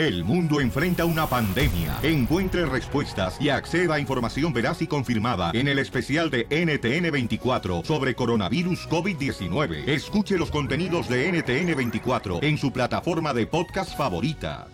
[0.00, 1.98] El mundo enfrenta una pandemia.
[2.02, 8.14] Encuentre respuestas y acceda a información veraz y confirmada en el especial de NTN24 sobre
[8.14, 9.86] coronavirus COVID-19.
[9.86, 14.68] Escuche los contenidos de NTN24 en su plataforma de podcast favorita.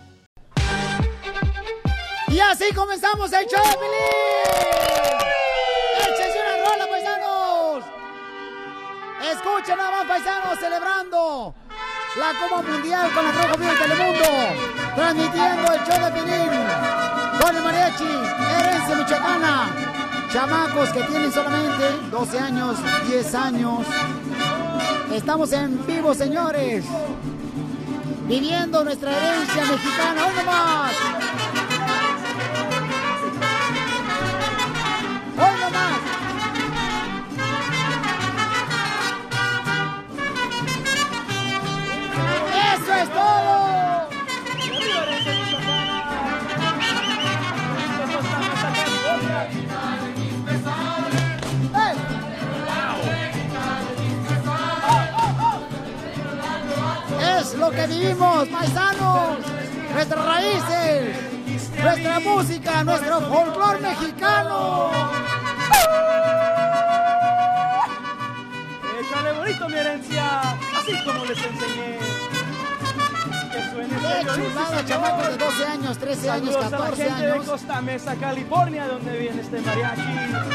[2.29, 3.81] Y así comenzamos el show.
[6.03, 7.83] ¡Échense una rola, paisanos!
[9.29, 11.66] Escuchen nada más, paisanos, celebrando
[12.17, 14.25] la Copa Mundial con la Rojo Vivo de Telemundo.
[14.95, 16.49] Transmitiendo el show de Piolín
[17.39, 18.03] con el mariachi,
[18.59, 19.69] herencia michoacana.
[20.33, 23.85] Chamacos que tienen solamente 12 años, 10 años.
[25.13, 26.85] Estamos en vivo, señores.
[28.27, 30.25] Viviendo nuestra herencia mexicana.
[30.25, 30.91] ¡Hoy nomás!
[35.37, 35.96] ¡Hoy nomás!
[42.87, 44.07] ¡Eso es todo!
[57.19, 59.37] Es lo que vivimos, paisanos.
[59.93, 61.15] Nuestras raíces,
[61.83, 64.91] nuestra música, nuestro folclor mexicano.
[69.01, 70.39] Échale bonito mi herencia,
[70.77, 72.16] así como les enseñé.
[73.77, 77.45] Qué dice chulada, chamacos de 12 años, 13 años, Saludos a la 14 gente años.
[77.45, 80.01] de Costa Mesa, California, donde viene este mariachi.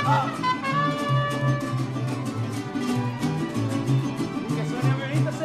[0.05, 0.27] Ah.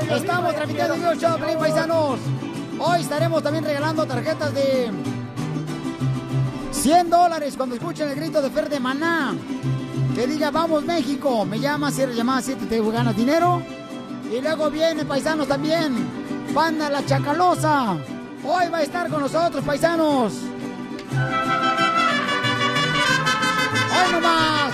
[0.09, 2.19] Estamos transmitiendo en vivo show, paisanos.
[2.79, 4.91] Hoy estaremos también regalando tarjetas de
[6.71, 9.35] 100 dólares cuando escuchen el grito de Fer de Maná.
[10.15, 11.45] Que diga, vamos México.
[11.45, 13.61] Me llama, cierra llamada 7, te ganas dinero.
[14.31, 16.16] Y luego viene, paisanos también.
[16.57, 17.91] Banda La Chacalosa.
[18.43, 20.33] Hoy va a estar con nosotros, paisanos.
[23.93, 24.73] Hoy nomás.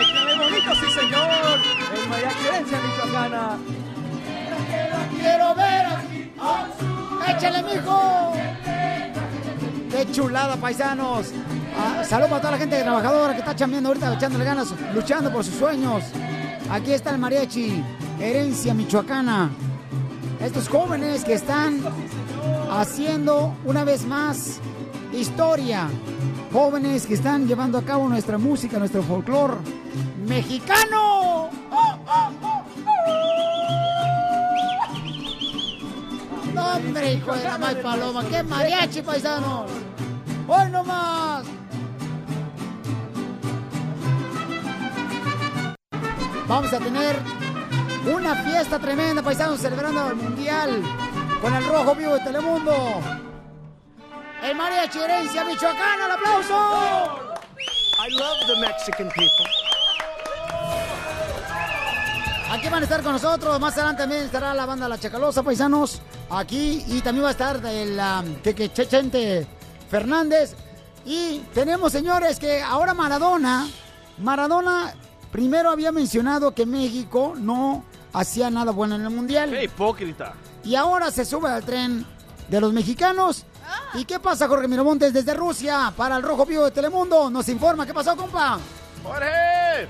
[0.00, 1.58] Échale bonito, sí señor.
[1.94, 3.58] El mariachi herencia michoacana.
[5.20, 5.86] Quiero ver.
[7.36, 8.32] Échale, mijo.
[9.90, 11.32] Qué chulada, paisanos.
[11.78, 15.44] Ah, saludos para toda la gente trabajadora que está chambeando ahorita, echándole ganas, luchando por
[15.44, 16.02] sus sueños.
[16.70, 17.84] Aquí está el mariachi,
[18.18, 19.50] herencia michoacana.
[20.44, 21.80] Estos jóvenes que están
[22.70, 24.60] haciendo una vez más
[25.10, 25.88] historia.
[26.52, 29.56] Jóvenes que están llevando a cabo nuestra música, nuestro folclor
[30.28, 31.48] mexicano.
[31.70, 32.30] ¡Oh, oh!
[36.52, 38.22] No, hombre, hijo de la mal paloma.
[38.28, 39.70] ¡Qué mariachi, paisanos!
[40.46, 41.46] ¡Hoy nomás!
[46.46, 47.33] Vamos a tener
[48.06, 50.82] una fiesta tremenda, paisanos, celebrando el Mundial
[51.40, 53.00] con el Rojo Vivo de Telemundo.
[54.42, 57.34] El mariachi herencia michoacana, el aplauso.
[57.98, 59.46] I love the Mexican people.
[62.50, 63.58] Aquí van a estar con nosotros.
[63.58, 66.02] Más adelante también estará la banda La Chacalosa, paisanos.
[66.30, 66.84] Aquí.
[66.86, 69.46] Y también va a estar el um, Cheque Chechente
[69.90, 70.54] Fernández.
[71.06, 73.66] Y tenemos, señores, que ahora Maradona.
[74.18, 74.94] Maradona
[75.32, 77.82] primero había mencionado que México no
[78.14, 79.50] hacía nada bueno en el Mundial.
[79.50, 80.32] ¡Qué hipócrita!
[80.64, 82.06] Y ahora se sube al tren
[82.48, 83.44] de los mexicanos.
[83.94, 85.92] ¿Y qué pasa, Jorge Miramontes, desde Rusia?
[85.96, 87.28] Para el Rojo Vivo de Telemundo.
[87.28, 87.84] Nos informa.
[87.86, 88.58] ¿Qué pasó, compa?
[89.02, 89.88] ¡Jorge!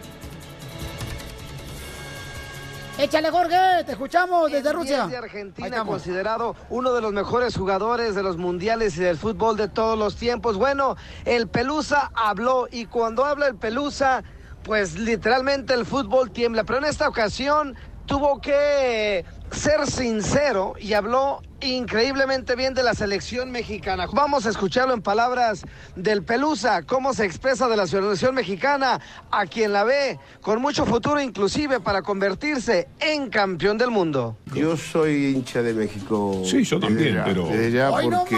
[2.96, 3.84] Échale, Jorge.
[3.84, 5.06] Te escuchamos desde Rusia.
[5.08, 9.68] de Argentina, considerado uno de los mejores jugadores de los mundiales y del fútbol de
[9.68, 10.56] todos los tiempos.
[10.56, 14.22] Bueno, el Pelusa habló y cuando habla el Pelusa,
[14.62, 16.62] pues literalmente el fútbol tiembla.
[16.62, 17.74] Pero en esta ocasión
[18.06, 24.06] tuvo que ser sincero y habló increíblemente bien de la selección mexicana.
[24.12, 25.64] Vamos a escucharlo en palabras
[25.96, 29.00] del Pelusa, cómo se expresa de la selección mexicana,
[29.30, 34.36] a quien la ve con mucho futuro inclusive para convertirse en campeón del mundo.
[34.54, 36.42] Yo soy hincha de México.
[36.44, 38.36] Sí, yo también, desde ya, pero- Desde ya ¡Hoy no porque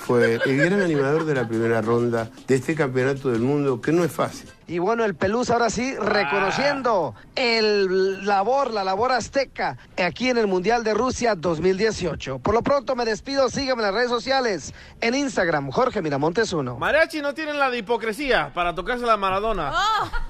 [0.00, 4.04] fue el gran animador de la primera ronda de este campeonato del mundo, que no
[4.04, 4.48] es fácil.
[4.66, 10.46] Y bueno, el Pelusa ahora sí reconociendo el labor, la labor azteca aquí en el
[10.46, 12.38] Mundial de Rusia 2018.
[12.38, 16.76] Por lo pronto me despido, síganme en las redes sociales, en Instagram, Jorge Miramontes 1.
[16.78, 19.72] Mariachi no tienen la de hipocresía para tocarse la Maradona.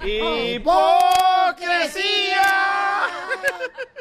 [0.02, 0.62] ¡Hipocresía!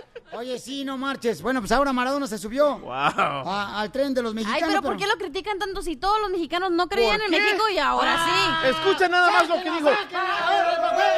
[0.37, 1.41] Oye, sí, no marches.
[1.41, 2.91] Bueno, pues ahora Maradona se subió ¡Wow!
[2.93, 4.67] a- al tren de los Ay, mexicanos.
[4.69, 7.41] pero ¿por qué lo critican tanto si todos los mexicanos no creían ¿Por en?
[7.43, 8.17] México y ahora
[8.63, 8.67] sí?
[8.69, 9.89] Escucha nada más lo que dijo.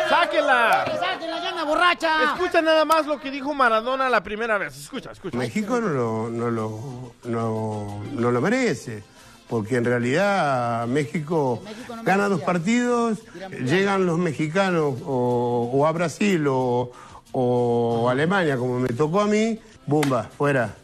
[0.10, 0.86] ¡Sáquenla!
[1.00, 2.24] ¡Sáquenla, ya anda borracha!
[2.33, 4.77] Escucha nada más lo que dijo Maradona la primera vez.
[4.77, 5.38] Escucha, escucha.
[5.38, 9.04] México no lo, no lo, no, no lo merece.
[9.50, 13.18] porque en realidad México México no gana dos partidos,
[13.66, 16.92] llegan los mexicanos o, o a Brasil o,
[17.31, 20.23] o Alemania, como me tocó a mí, ¡bumba!
[20.37, 20.75] Fuera,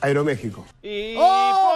[0.00, 0.66] Aeroméxico.
[1.18, 1.68] ¡Oh!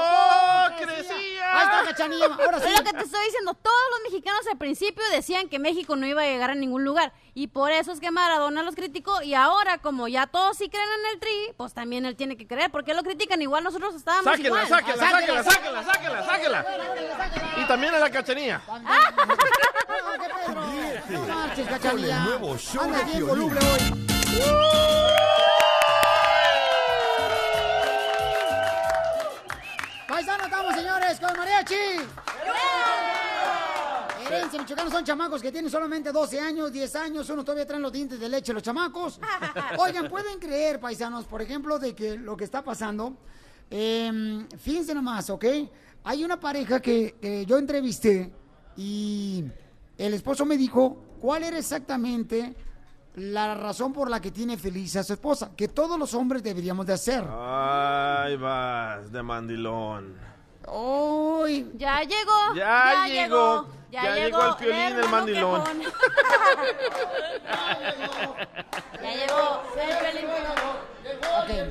[1.57, 2.27] Está, Cachanilla.
[2.27, 2.67] Ahora sí.
[2.69, 3.55] Es lo que te estoy diciendo.
[3.55, 7.13] Todos los mexicanos al principio decían que México no iba a llegar a ningún lugar.
[7.35, 9.23] Y por eso es que Maradona los criticó.
[9.23, 12.47] Y ahora, como ya todos sí creen en el tri, pues también él tiene que
[12.47, 12.71] creer.
[12.71, 14.69] Porque lo critican igual nosotros estábamos Sáquela, igual.
[14.69, 17.63] sáquela, Sáquela, sáquela, sáquela, sáquela, sáquela.
[17.63, 18.61] Y también a la cachanilla.
[21.09, 22.39] No marches, Cachanilla.
[23.27, 24.16] Con
[30.09, 31.75] Paisano, estamos, señores, con mariachi.
[34.27, 37.93] Herencia, michoacanos son chamacos que tienen solamente 12 años, 10 años, uno todavía traen los
[37.93, 39.21] dientes de leche los chamacos.
[39.79, 43.17] Oigan, ¿pueden creer, paisanos, por ejemplo, de que lo que está pasando?
[43.71, 45.45] Eh, fíjense nomás, ¿ok?
[46.05, 48.33] Hay una pareja que, que yo entrevisté
[48.77, 49.45] y
[49.99, 52.55] el esposo me dijo cuál era exactamente
[53.17, 56.87] la razón por la que tiene feliz a su esposa, que todos los hombres deberíamos
[56.87, 57.25] de hacer.
[57.31, 60.15] Ay, vas de mandilón.
[60.69, 62.55] Hoy, Ya llegó.
[62.55, 63.69] Ya llegó.
[63.91, 64.39] Ya, Ya llegó.
[64.39, 65.63] llegó el Piolín, el mandilón.
[65.65, 65.83] quejón.
[69.03, 69.63] ya llegó.
[69.77, 71.71] el Piolín.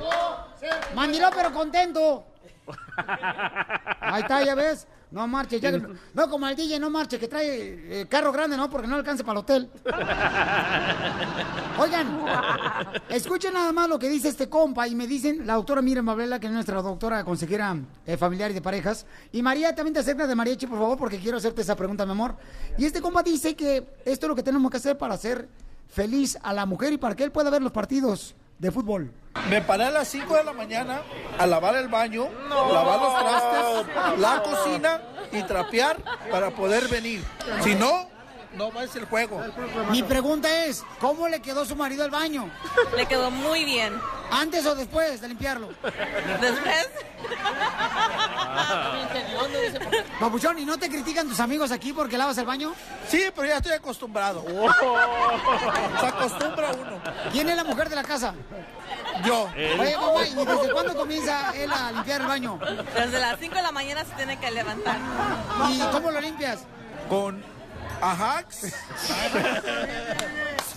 [0.95, 2.25] mandiló pero contento.
[4.01, 4.87] Ahí está, ya ves.
[5.15, 5.71] No marche, ya.
[5.71, 8.69] No como el DJ, no marche, que trae eh, carro grande, ¿no?
[8.69, 9.69] Porque no alcanza para el hotel.
[11.79, 12.19] Oigan,
[13.07, 16.37] escuchen nada más lo que dice este compa y me dicen la doctora Miriam Mablela,
[16.37, 19.05] que es nuestra doctora consejera eh, familiar y de parejas.
[19.31, 22.11] Y María, también te acercas de Mariachi, por favor, porque quiero hacerte esa pregunta, mi
[22.11, 22.35] amor.
[22.77, 25.47] Y este compa dice que esto es lo que tenemos que hacer para hacer
[25.87, 29.11] feliz a la mujer y para que él pueda ver los partidos de fútbol.
[29.49, 31.01] Me paré a las 5 de la mañana
[31.37, 35.97] a lavar el baño, lavar los trastes, la cocina y trapear
[36.31, 37.23] para poder venir.
[37.61, 38.07] Si no,
[38.55, 39.41] no va a ser el juego.
[39.91, 42.49] Mi pregunta es, ¿cómo le quedó su marido al baño?
[42.95, 43.93] Le quedó muy bien.
[44.31, 45.69] ¿Antes o después de limpiarlo?
[46.41, 46.89] Después,
[50.19, 52.73] Papuchón, ¿y no te critican tus amigos aquí porque lavas el baño?
[53.07, 54.43] Sí, pero ya estoy acostumbrado.
[55.99, 57.01] Se acostumbra uno.
[57.31, 58.33] ¿Quién es la mujer de la casa?
[59.23, 59.49] Yo.
[59.79, 62.59] Oye, mamá, ¿y desde cuándo comienza él a limpiar el baño?
[62.95, 64.97] desde las 5 de la mañana se tiene que levantar.
[65.69, 66.59] ¿Y cómo lo limpias?
[67.09, 67.43] Con
[68.01, 68.73] Ajax,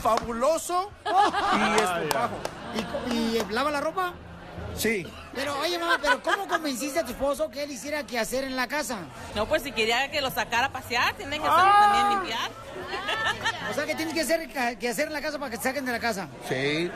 [0.03, 2.37] fabuloso y estropajo.
[3.11, 4.13] ¿Y, y lava la ropa?
[4.77, 5.07] Sí.
[5.35, 8.55] Pero, oye, mamá, ¿pero cómo convenciste a tu esposo que él hiciera qué hacer en
[8.57, 8.99] la casa?
[9.35, 12.51] No, pues si quería que lo sacara a pasear, tiene que hacerlo también limpiar.
[13.71, 14.49] O sea, ¿qué tienes que hacer,
[14.79, 16.29] que hacer en la casa para que te saquen de la casa?
[16.49, 16.91] Sí.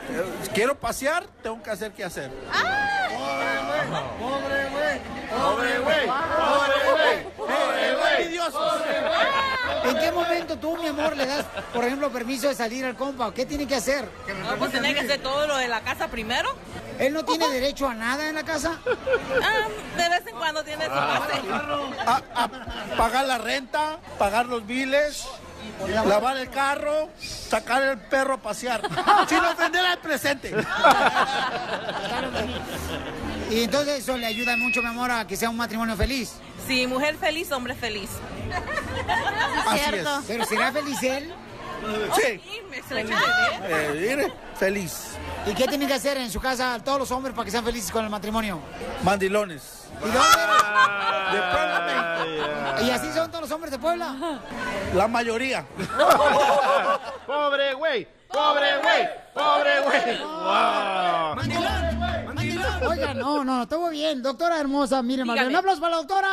[0.53, 2.31] Quiero pasear, tengo que hacer qué hacer.
[4.19, 4.99] Pobre güey,
[5.29, 6.07] pobre güey,
[7.37, 8.21] pobre güey.
[8.21, 8.81] Envidiosos.
[9.85, 13.33] ¿En qué momento tú, mi amor, le das, por ejemplo, permiso de salir al compa?
[13.33, 14.07] ¿Qué tiene que hacer?
[14.43, 16.49] No, pues tiene que hacer todo lo de la casa primero.
[16.99, 18.79] ¿Él no tiene derecho a nada en la casa?
[18.85, 21.41] Ah, de vez en cuando tiene su pase.
[22.05, 22.49] A, a
[22.97, 25.25] pagar la renta, pagar los biles,
[26.05, 28.81] lavar el carro, sacar el perro a pasear.
[29.27, 30.53] Sin ofender al presente.
[33.49, 36.33] Y entonces eso le ayuda mucho, mi amor, a que sea un matrimonio feliz.
[36.67, 38.09] Sí, mujer feliz, hombre feliz.
[39.67, 39.89] Así es.
[39.89, 40.21] Cierto.
[40.27, 41.33] ¿Pero será feliz él?
[42.15, 42.41] Sí.
[42.91, 45.15] Eh, mire, feliz.
[45.45, 47.91] ¿Y qué tienen que hacer en su casa todos los hombres para que sean felices
[47.91, 48.59] con el matrimonio?
[49.03, 49.87] Mandilones.
[49.99, 51.33] ¿Y dónde eres?
[51.33, 52.85] De Puebla, México.
[52.85, 54.39] ¿Y así son todos los hombres de Puebla?
[54.93, 55.65] La mayoría.
[57.27, 60.17] Pobre güey, pobre güey, pobre güey.
[60.23, 61.37] Wow.
[62.89, 64.21] Oiga, no, no, estuvo bien.
[64.21, 65.47] Doctora hermosa, miren, Dígame.
[65.49, 66.29] un aplauso para la doctora.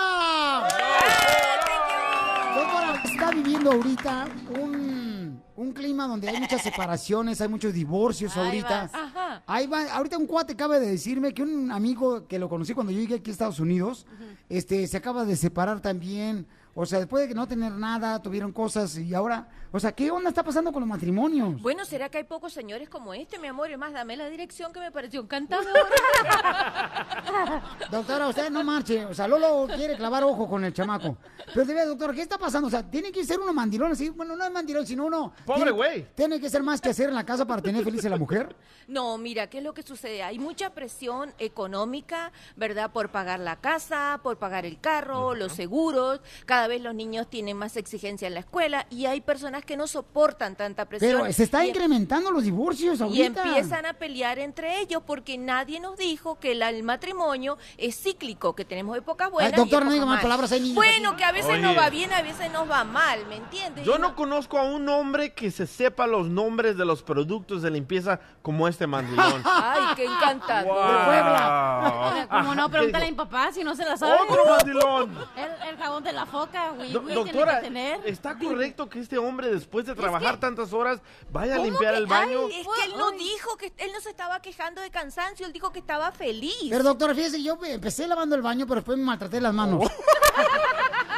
[2.57, 4.27] Doctora, está viviendo ahorita
[4.61, 8.81] un, un clima donde hay muchas separaciones, hay muchos divorcios Ahí ahorita.
[8.83, 8.95] vas.
[8.95, 9.43] Ajá.
[9.47, 12.93] Ahí va, ahorita un cuate acaba de decirme que un amigo que lo conocí cuando
[12.93, 14.07] yo llegué aquí a Estados Unidos,
[14.49, 16.47] este, se acaba de separar también.
[16.81, 20.11] O sea, después de que no tener nada, tuvieron cosas y ahora, o sea, ¿qué
[20.11, 21.61] onda está pasando con los matrimonios?
[21.61, 23.71] Bueno, ¿será que hay pocos señores como este, mi amor?
[23.71, 25.67] Es más, dame la dirección que me pareció encantador.
[27.91, 29.05] Doctora, usted no marche.
[29.05, 31.19] O sea, Lolo quiere clavar ojo con el chamaco.
[31.53, 32.69] Pero de verdad, doctor, ¿qué está pasando?
[32.69, 34.09] O sea, tiene que ser uno mandilón así.
[34.11, 35.33] Bueno, no es mandilón, sino uno.
[35.45, 36.07] Pobre tiene- güey.
[36.15, 38.55] Tiene que ser más que hacer en la casa para tener feliz a la mujer.
[38.87, 40.23] No, mira, ¿qué es lo que sucede?
[40.23, 42.91] Hay mucha presión económica, ¿verdad?
[42.93, 46.21] Por pagar la casa, por pagar el carro, los seguros.
[46.47, 49.87] Cada vez los niños tienen más exigencia en la escuela y hay personas que no
[49.87, 51.21] soportan tanta presión.
[51.21, 55.79] Pero se está y- incrementando los divorcios y empiezan a pelear entre ellos porque nadie
[55.81, 59.53] nos dijo que la- el matrimonio es cíclico, que tenemos épocas buenas.
[59.55, 60.23] doctora, y no diga malas.
[60.23, 61.61] palabras, hay niños Bueno, que a veces Oye.
[61.61, 63.85] nos va bien, a veces nos va mal, ¿me entiendes?
[63.85, 67.71] Yo no conozco a un hombre que se sepa los nombres de los productos de
[67.71, 69.43] limpieza como este mandilón.
[69.45, 70.75] Ay, qué encantador.
[70.75, 72.29] Wow.
[72.31, 74.13] Como no, pregúntale a ¿qué mi papá si no se la sabe.
[74.29, 75.11] Otro mandilón.
[75.37, 76.93] El, el jabón de la foca, güey.
[76.93, 78.09] Do- güey, doctora, tiene que tener.
[78.13, 81.99] ¿está correcto que este hombre después de trabajar tantas horas vaya a ¿Cómo limpiar que-
[81.99, 82.41] el baño?
[82.47, 85.53] Ay, es que él no dijo que él no se estaba quejando de cansancio, él
[85.53, 86.69] dijo que estaba feliz.
[86.71, 89.91] Pero doctora, fíjese, yo empecé lavando el baño, pero después me maltraté las manos.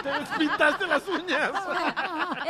[0.03, 1.53] Te despintaste las uñas.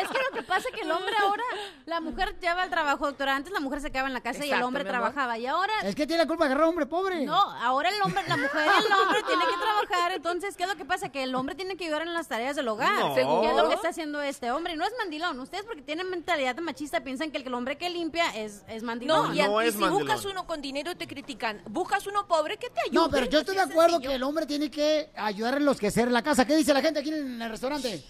[0.03, 1.43] Es que lo que pasa es que el hombre ahora,
[1.85, 3.37] la mujer lleva al trabajo, doctora.
[3.37, 5.37] Antes la mujer se quedaba en la casa y el hombre trabajaba.
[5.39, 7.25] Y ahora, Es que tiene la culpa de agarrar a un hombre pobre.
[7.27, 10.13] no, ahora el hombre, la mujer y el hombre tienen que trabajar.
[10.13, 11.11] Entonces, ¿qué es lo que pasa?
[11.11, 12.99] Que el hombre tiene que ayudar en las tareas del hogar.
[13.01, 13.15] No.
[13.15, 14.77] ¿Qué es lo que está haciendo este hombre?
[14.77, 15.39] No es mandilón.
[15.41, 19.29] Ustedes porque tienen mentalidad de machista piensan que el, hombre que limpia es, es mandilón.
[19.29, 20.07] No, y, a- No y es si mandilón.
[20.07, 21.63] buscas uno con dinero te critican.
[21.69, 22.95] Buscas uno pobre que te ayude.
[22.95, 24.11] No, pero yo estoy de acuerdo sencillo.
[24.11, 26.45] que el hombre tiene que ayudar en los que hacer la casa.
[26.45, 28.05] ¿Qué dice la gente aquí en el restaurante?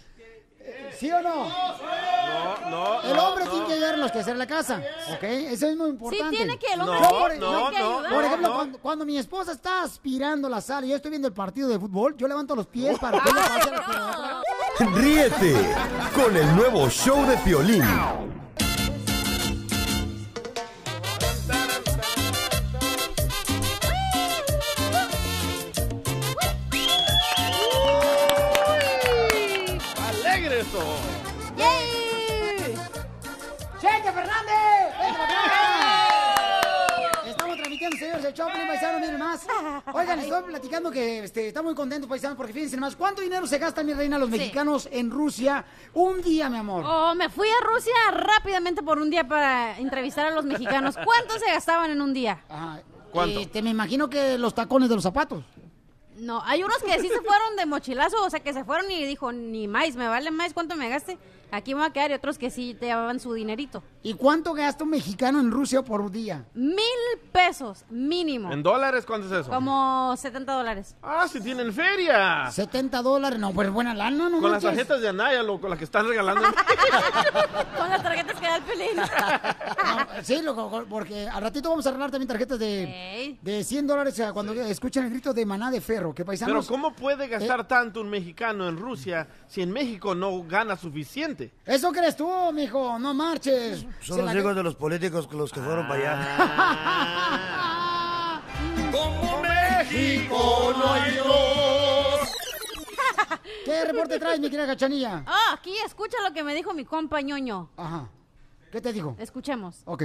[0.98, 1.48] ¿Sí o no?
[1.48, 3.50] No, no, El no, hombre no.
[3.50, 4.80] tiene que ayudar en los que hacer la casa,
[5.14, 5.22] ¿ok?
[5.24, 6.36] Eso es muy Sí, importante.
[6.36, 8.02] tiene que, el hombre No, tiene, no, que no.
[8.14, 8.54] Por ejemplo, no.
[8.54, 11.78] Cuando, cuando mi esposa está aspirando la sala y yo estoy viendo el partido de
[11.78, 14.42] fútbol, yo levanto los pies para que ella pase a la.
[14.94, 15.74] Ríete
[16.14, 17.84] con el nuevo show de Piolín.
[38.56, 39.46] Miren más.
[39.92, 43.58] Oigan, estoy platicando que este, está muy contento, paisanos, porque fíjense más, ¿cuánto dinero se
[43.58, 44.38] gasta, mi reina, los Sí.
[44.38, 46.84] mexicanos en Rusia un día, mi amor?
[46.86, 50.96] Oh, me fui a Rusia rápidamente por un día para entrevistar a los mexicanos.
[51.04, 52.42] ¿Cuánto se gastaban en un día?
[52.48, 52.82] Ajá.
[53.10, 53.40] ¿Cuánto?
[53.40, 55.44] Este, me imagino que los tacones de los zapatos.
[56.16, 59.04] No, hay unos que sí se fueron de mochilazo, o sea, que se fueron y
[59.04, 61.18] dijo, ni más, me vale más cuánto me gaste,
[61.52, 63.82] aquí me voy a quedar, y otros que sí te llevaban su dinerito.
[64.02, 66.44] ¿Y cuánto gasta un mexicano en Rusia por día?
[66.54, 66.76] Mil
[67.30, 68.52] pesos, mínimo.
[68.52, 69.50] ¿En dólares cuánto es eso?
[69.50, 70.96] Como 70 dólares.
[71.02, 72.50] Ah, si tienen feria.
[72.50, 74.40] 70 dólares, no, pues buena lana, ¿no?
[74.40, 76.42] Con las tarjetas de Anaya, loco, las que están regalando.
[77.78, 78.96] Con las tarjetas que da el pelín.
[78.96, 84.18] No, sí, loco, porque al ratito vamos a arreglar también tarjetas de, de 100 dólares
[84.18, 86.10] eh, cuando escuchan el grito de maná de ferro.
[86.10, 86.66] Que Pero paisanos.
[86.68, 87.28] ¿cómo puede Eh.
[87.28, 91.41] gastar tanto un mexicano en Rusia si en México no gana suficiente?
[91.64, 93.86] Eso crees tú, mijo, no marches.
[94.00, 98.42] Son Se los hijos de los políticos que los que fueron para allá.
[98.92, 102.28] Como México no hay dos.
[103.64, 105.22] ¿Qué reporte traes, mi querida Cachanilla?
[105.26, 107.70] Ah, aquí escucha lo que me dijo mi compa ñoño.
[107.76, 108.08] Ajá.
[108.70, 109.16] ¿Qué te dijo?
[109.18, 109.82] Escuchemos.
[109.84, 110.04] Ok.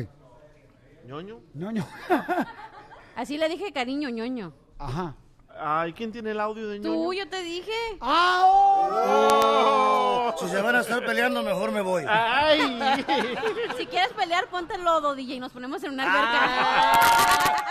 [1.05, 1.39] ¿Ñoño?
[1.53, 1.87] Ñoño.
[3.15, 4.53] Así le dije cariño ñoño.
[4.77, 5.15] Ajá.
[5.59, 6.93] Ay, ¿quién tiene el audio de ñoño?
[6.93, 7.71] Tú, yo te dije.
[8.01, 8.43] ¡Ah!
[8.45, 10.35] oh!
[10.39, 12.03] Si se van a estar peleando, mejor me voy.
[12.07, 12.59] ¡Ay!
[13.77, 16.91] Si quieres pelear, ponte el lodo, DJ, y nos ponemos en una Ah.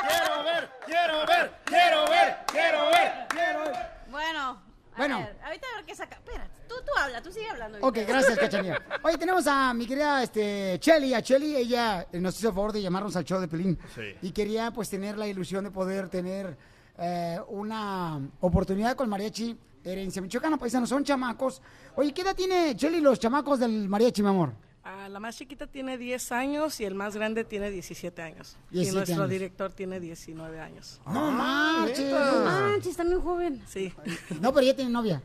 [0.00, 0.08] alberca.
[0.08, 0.70] ¡Quiero ver!
[0.86, 1.52] ¡Quiero ver!
[1.64, 2.36] ¡Quiero ver!
[2.46, 3.26] ¡Quiero ver!
[3.28, 3.76] Quiero ver.
[4.08, 5.18] Bueno, a Bueno.
[5.18, 6.16] ver, ahorita a ver qué saca.
[6.16, 7.78] Espera, tú, tú habla, tú sigue hablando.
[7.82, 8.80] Ok, gracias, Cachanilla.
[9.02, 11.12] Oye, tenemos a mi querida este, Chelly.
[11.14, 13.78] A Chelly, ella nos hizo el favor de llamarnos al show de Pelín.
[13.94, 14.14] Sí.
[14.22, 16.56] Y quería, pues, tener la ilusión de poder tener
[16.98, 20.56] eh, una oportunidad con mariachi herencia michoacana.
[20.56, 21.62] Paisanos, son chamacos.
[21.94, 24.52] Oye, ¿qué edad tiene Chelly los chamacos del mariachi, mi amor?
[24.88, 28.56] Ah, la más chiquita tiene 10 años y el más grande tiene 17 años.
[28.70, 29.30] 17 y nuestro años.
[29.30, 31.00] director tiene 19 años.
[31.06, 32.08] No manches.
[32.08, 32.44] No
[32.86, 33.62] manches, está muy joven.
[33.66, 33.92] Sí.
[34.40, 35.22] No, pero ya tiene novia.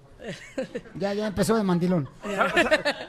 [0.96, 2.08] Ya, ya empezó de mandilón.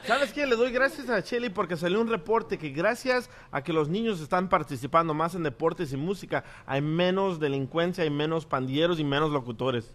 [0.07, 0.47] ¿Sabes qué?
[0.47, 4.19] Le doy gracias a Shelly porque salió un reporte que gracias a que los niños
[4.19, 9.29] están participando más en deportes y música, hay menos delincuencia, hay menos pandilleros y menos
[9.31, 9.93] locutores.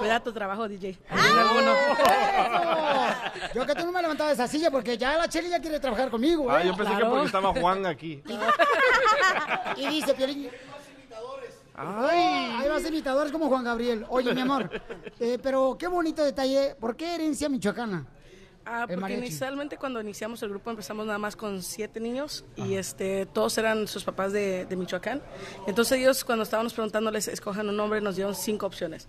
[0.00, 0.98] Cuida tu trabajo, DJ.
[3.54, 5.78] Yo que tú no me levantabas de esa silla porque ya la Chelly ya quiere
[5.78, 6.50] trabajar conmigo.
[6.50, 6.66] Ah, ¿eh?
[6.66, 8.20] yo pensé que porque estaba Juan aquí.
[9.76, 10.50] Y dice, Piolín,
[11.74, 12.60] Ay.
[12.60, 14.06] Ahí vas imitadores como Juan Gabriel.
[14.08, 14.70] Oye, mi amor,
[15.18, 16.76] eh, pero qué bonito detalle.
[16.78, 18.06] ¿Por qué herencia michoacana?
[18.66, 19.26] Ah, porque mariachi.
[19.26, 23.86] inicialmente cuando iniciamos el grupo empezamos nada más con siete niños y este todos eran
[23.86, 25.20] sus papás de, de Michoacán.
[25.66, 29.06] Entonces ellos cuando estábamos preguntándoles escojan un nombre nos dieron cinco opciones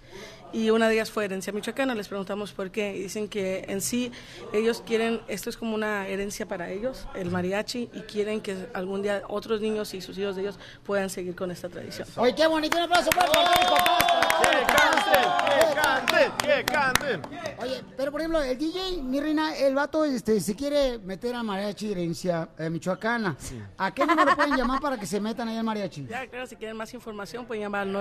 [0.56, 1.94] y una de ellas fue herencia michoacana.
[1.94, 4.12] Les preguntamos por qué y dicen que en sí
[4.54, 9.02] ellos quieren esto es como una herencia para ellos el mariachi y quieren que algún
[9.02, 12.08] día otros niños y sus hijos de ellos puedan seguir con esta tradición.
[12.16, 12.78] Oye, qué bonito.
[12.78, 13.56] Un aplauso para los papás.
[13.66, 16.64] para todos los papás.
[16.72, 17.22] canten.
[17.62, 21.44] Oye, pero por ejemplo, el DJ, mi reina, el vato este, se quiere meter a
[21.44, 23.36] mariachi herencia eh, michoacana.
[23.78, 26.08] ¿A qué número pueden llamar para que se metan ahí al mariachi?
[26.08, 27.92] Ya, claro, si quieren más información pueden llamar al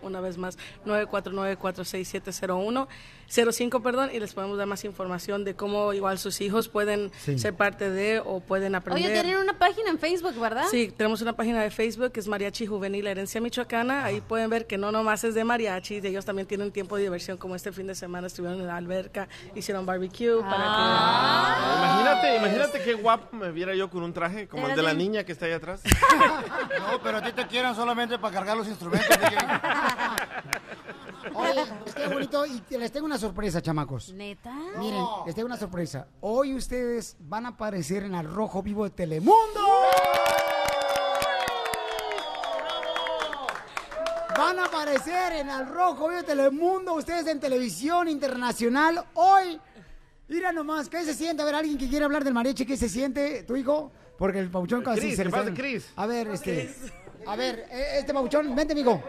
[0.00, 6.18] 949-467-0105, una vez más 949-467-0105, perdón, y les podemos dar más información de cómo igual
[6.18, 7.38] sus hijos pueden Sí.
[7.38, 9.04] ser parte de o pueden aprender.
[9.04, 10.64] Oye, tienen una página en Facebook, ¿verdad?
[10.70, 14.04] Sí, tenemos una página de Facebook que es Mariachi Juvenil Herencia Michoacana.
[14.04, 17.36] Ahí pueden ver que no nomás es de mariachi, ellos también tienen tiempo de diversión,
[17.36, 21.76] como este fin de semana estuvieron en la alberca, hicieron barbecue Ah.
[21.78, 25.24] Imagínate, imagínate qué guapo me viera yo con un traje como el de la niña
[25.24, 25.80] que está ahí atrás.
[26.86, 29.08] No, pero a ti te quieren solamente para cargar los instrumentos.
[31.34, 32.46] Oye, pues qué bonito.
[32.46, 34.12] Y les tengo una sorpresa, chamacos.
[34.12, 34.54] ¿Neta?
[34.78, 36.06] Miren, les tengo una sorpresa.
[36.20, 39.60] Hoy ustedes van a aparecer en el Rojo Vivo de Telemundo.
[44.36, 46.94] Van a aparecer en el Rojo Vivo de Telemundo.
[46.94, 49.04] Ustedes en televisión internacional.
[49.14, 49.58] Hoy.
[50.28, 51.42] Mira nomás, ¿qué se siente?
[51.42, 53.44] A ver, alguien que quiere hablar del mariachi, ¿qué se siente?
[53.44, 53.92] ¿Tu hijo?
[54.18, 55.88] Porque el pauchón casi Chris, se ¿qué le pasa, está- Chris?
[55.94, 56.74] A ver, este.
[57.26, 59.00] A ver, eh, este pauchón, vente, amigo.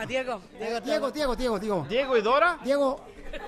[0.00, 0.40] Ah, Diego.
[0.56, 1.86] Diego, Diego, Diego, Diego, Diego.
[1.88, 2.58] ¿Diego y Dora?
[2.62, 3.04] Diego,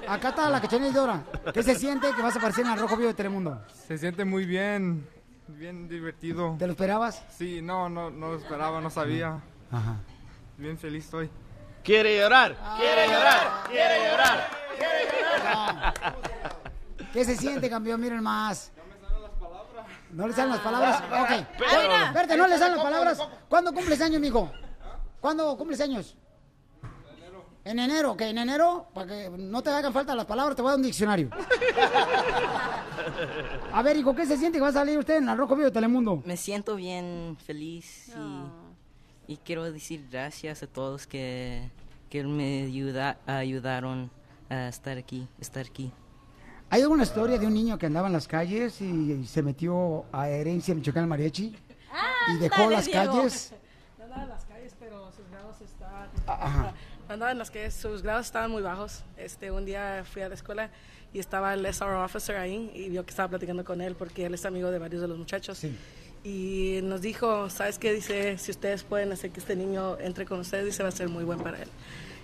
[0.08, 1.22] acá está la cachanilla y Dora.
[1.54, 3.62] ¿Qué se siente que vas a aparecer en el Rojo Vivo de Telemundo?
[3.86, 5.08] Se siente muy bien,
[5.46, 6.56] bien divertido.
[6.58, 7.22] ¿Te lo esperabas?
[7.38, 9.40] Sí, no, no, no lo esperaba, no sabía.
[9.70, 9.98] Ajá.
[10.56, 11.30] Bien feliz estoy.
[11.84, 16.16] Quiere llorar, quiere llorar, quiere llorar, quiere llorar.
[17.12, 18.00] ¿Qué se siente, campeón?
[18.00, 18.72] Miren más.
[20.10, 21.00] ¿No le salen las palabras?
[21.00, 21.30] Ok.
[21.30, 23.28] Espérate, no le salen las palabras.
[23.48, 24.50] ¿Cuándo cumples años, mijo?
[25.20, 26.16] ¿Cuándo cumples años?
[27.64, 30.70] En enero, que en enero, para que no te hagan falta las palabras, te voy
[30.70, 31.28] a dar un diccionario.
[33.72, 35.66] A ver, hijo, ¿qué se siente que va a salir usted en el Rojo Vivo
[35.66, 36.22] de Telemundo?
[36.24, 38.44] Me siento bien feliz y, Ah.
[39.26, 41.70] y quiero decir gracias a todos que,
[42.08, 44.10] que me ayuda, ayudaron
[44.48, 45.92] a estar aquí, estar aquí.
[46.70, 50.28] ¿Hay alguna historia de un niño que andaba en las calles y, se metió a
[50.28, 51.56] herencia Michoacán Mariachi?
[52.28, 53.12] y dejó las Diego.
[53.12, 53.52] calles.
[53.98, 56.08] No andaba en las calles, pero sus grados estaban...
[56.26, 56.72] Ajá.
[57.10, 59.02] Andaba en las calles, sus grados estaban muy bajos.
[59.16, 60.70] Este, un día fui a la escuela
[61.12, 64.34] y estaba el SR officer ahí y vio que estaba platicando con él porque él
[64.34, 65.60] es amigo de varios de los muchachos.
[66.22, 67.92] Y nos dijo, ¿sabes qué?
[67.92, 71.08] Dice, si ustedes pueden hacer que este niño entre con ustedes, dice, va a ser
[71.08, 71.68] muy buen para él.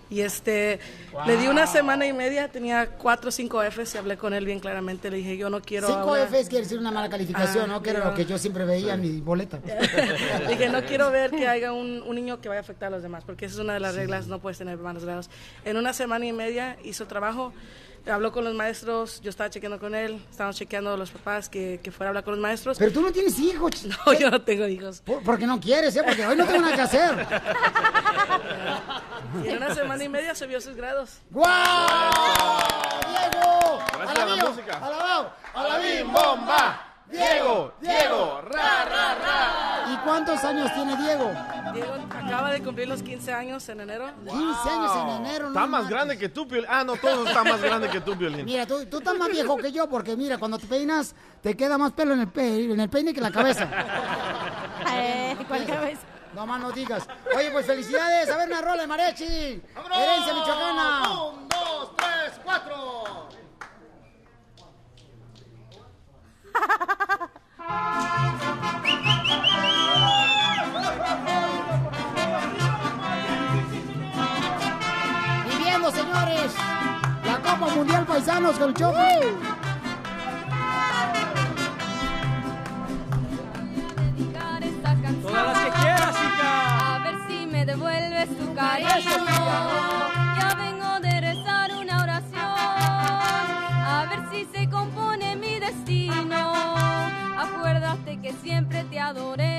[0.08, 0.78] Y este,
[1.26, 4.44] le di una semana y media, tenía cuatro o cinco Fs y hablé con él
[4.46, 5.10] bien claramente.
[5.10, 5.88] Le dije, yo no quiero...
[5.88, 7.82] Cinco una- Fs quiere decir una mala calificación, Ah, ¿no?
[7.82, 9.58] Que era lo que yo siempre veía en mi boleta.
[10.48, 13.02] Dije, no quiero ver que haya un, un niño que vaya a afectar a los
[13.02, 15.28] demás, porque esa es una de las reglas, no puedes tener malos grados.
[15.64, 17.52] En una semana y media hizo trabajo,
[18.10, 21.80] habló con los maestros, yo estaba chequeando con él, estábamos chequeando a los papás que,
[21.82, 22.78] que fuera a hablar con los maestros.
[22.78, 23.70] Pero tú no tienes hijos.
[24.06, 25.00] No, yo no tengo hijos.
[25.00, 26.02] Por- porque no quieres, ¿eh?
[26.04, 27.26] Porque hoy no tengo nada que hacer.
[29.44, 31.18] Y en una semana y media subió sus grados.
[31.30, 31.50] ¡Guau!
[33.08, 33.80] ¡Diego!
[33.92, 34.48] A la ¡Alabío!
[34.50, 34.78] música.
[34.78, 35.32] ¡Alabao!
[35.54, 36.95] ¡Alabim, bomba!
[37.10, 39.92] Diego, Diego, ra, ra, ra.
[39.92, 41.32] ¿Y cuántos años tiene Diego?
[41.72, 44.10] Diego acaba de cumplir los 15 años en enero.
[44.24, 46.66] 15 años en enero, no Está más grande que tú, Piolín.
[46.68, 48.44] Ah, no, todos están más grandes que tú, Piolín.
[48.44, 51.78] Mira, tú, tú estás más viejo que yo porque mira, cuando te peinas te queda
[51.78, 53.68] más pelo en el, pe en el peine que en la cabeza.
[54.98, 56.00] Eh, ¿Cuál cabeza?
[56.32, 57.06] No más no digas.
[57.36, 58.30] Oye, pues felicidades.
[58.30, 59.24] A ver una rola de mariachi.
[59.24, 61.22] Herencia michoacana.
[61.24, 63.28] Un, dos, tres, cuatro.
[78.26, 78.92] Paisanos con el show.
[85.22, 86.94] Todas las que quieras, chica.
[86.94, 88.88] A ver si me devuelves tu cariño.
[90.40, 92.42] Ya vengo de rezar una oración.
[92.42, 96.52] A ver si se compone mi destino.
[97.38, 99.55] Acuérdate que siempre te adoré.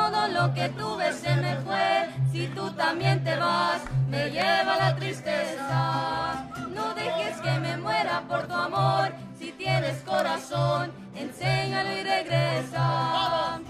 [0.00, 2.08] Todo lo que tuve se me fue.
[2.32, 6.46] Si tú también te vas, me lleva la tristeza.
[6.76, 9.12] No dejes que me muera por tu amor.
[9.38, 13.60] Si tienes corazón, enséñalo y regresa.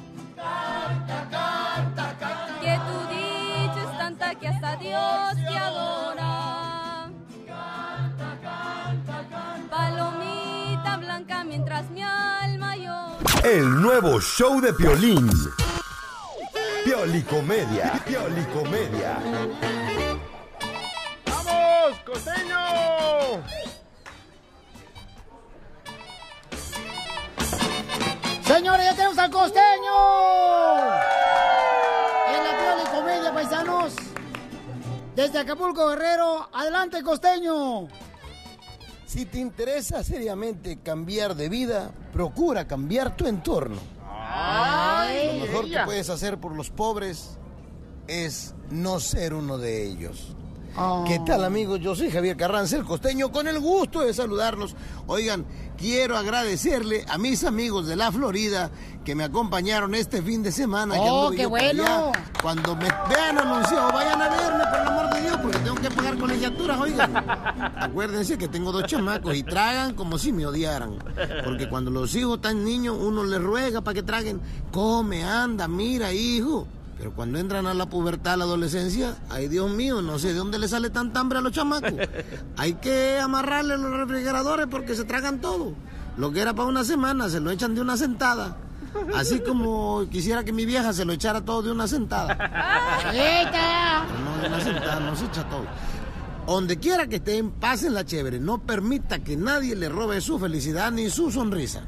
[2.64, 7.10] Que tu dicha es tanta que hasta Dios te adora.
[9.70, 13.40] Palomita blanca mientras mi alma llora.
[13.42, 15.28] El nuevo show de Piolín.
[17.00, 18.02] Piolicomedia.
[18.04, 19.16] Piolicomedia.
[21.24, 23.42] ¡Vamos, costeño!
[28.44, 29.92] Señores, ya tenemos al costeño.
[33.32, 33.94] paisanos.
[35.16, 36.50] Desde Acapulco, Guerrero.
[36.52, 37.88] Adelante, costeño.
[39.06, 43.99] Si te interesa seriamente cambiar de vida, procura cambiar tu entorno.
[44.22, 45.80] Ay, Lo mejor ella.
[45.80, 47.38] que puedes hacer por los pobres
[48.06, 50.36] es no ser uno de ellos.
[51.06, 51.80] ¿Qué tal amigos?
[51.80, 54.76] Yo soy Javier Carranza, el costeño, con el gusto de saludarlos.
[55.06, 55.44] Oigan,
[55.76, 58.70] quiero agradecerle a mis amigos de la Florida
[59.04, 60.94] que me acompañaron este fin de semana.
[60.98, 61.72] Oh, qué por allá.
[61.72, 62.12] bueno.
[62.40, 65.90] Cuando me vean anunciado, vayan a verme, por el amor de Dios, porque tengo que
[65.90, 67.16] pagar colegiaturas, oigan.
[67.76, 70.98] Acuérdense que tengo dos chamacos y tragan como si me odiaran.
[71.44, 74.40] Porque cuando los hijos están niños, uno les ruega para que traguen.
[74.70, 76.66] Come, anda, mira, hijo.
[77.00, 80.34] Pero cuando entran a la pubertad, a la adolescencia, ay Dios mío, no sé de
[80.34, 81.94] dónde le sale tanta hambre a los chamacos.
[82.58, 85.72] Hay que amarrarle los refrigeradores porque se tragan todo.
[86.18, 88.58] Lo que era para una semana, se lo echan de una sentada.
[89.14, 92.36] Así como quisiera que mi vieja se lo echara todo de una sentada.
[94.22, 95.64] No de una sentada, no se echa todo.
[96.46, 98.40] Donde quiera que estén, pásenla chévere.
[98.40, 101.82] No permita que nadie le robe su felicidad ni su sonrisa.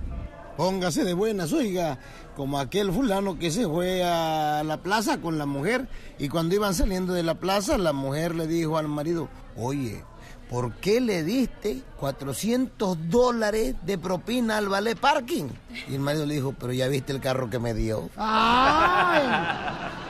[0.62, 1.98] Póngase de buenas, oiga,
[2.36, 5.88] como aquel fulano que se fue a la plaza con la mujer
[6.20, 10.04] y cuando iban saliendo de la plaza, la mujer le dijo al marido, oye,
[10.48, 15.46] ¿por qué le diste 400 dólares de propina al ballet parking?
[15.90, 18.02] Y el marido le dijo, pero ya viste el carro que me dio.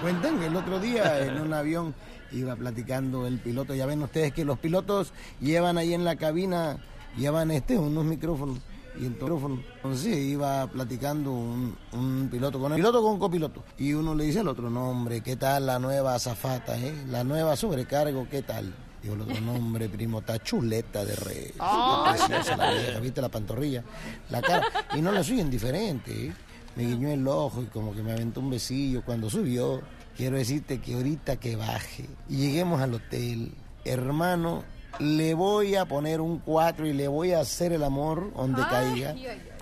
[0.02, 1.94] Cuenten que el otro día en un avión
[2.30, 3.74] iba platicando el piloto.
[3.74, 6.76] Ya ven ustedes que los pilotos llevan ahí en la cabina,
[7.16, 8.58] llevan este, unos micrófonos.
[8.98, 9.62] Y el micrófono.
[9.76, 13.64] Entonces iba platicando un, un piloto con el piloto con un copiloto.
[13.78, 16.94] Y uno le dice al otro, no hombre, ¿qué tal la nueva azafata, eh?
[17.08, 18.74] La nueva sobrecargo, ¿qué tal?
[19.02, 21.52] Digo el otro, no hombre, primo, está chuleta de.
[21.58, 22.14] Ay.
[22.14, 23.82] Preciosa la vieja, ¿viste la pantorrilla?
[24.30, 24.66] La cara.
[24.94, 26.32] Y no le soy indiferente, ¿eh?
[26.76, 29.82] Me guiñó el ojo y como que me aventó un besillo cuando subió.
[30.16, 33.52] Quiero decirte que ahorita que baje y lleguemos al hotel,
[33.84, 34.62] hermano,
[34.98, 39.14] le voy a poner un 4 y le voy a hacer el amor donde caiga.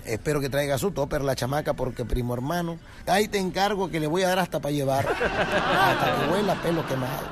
[0.04, 4.06] Espero que traiga su topper la chamaca porque primo hermano, ahí te encargo que le
[4.06, 7.26] voy a dar hasta para llevar, hasta que huela pelo quemado.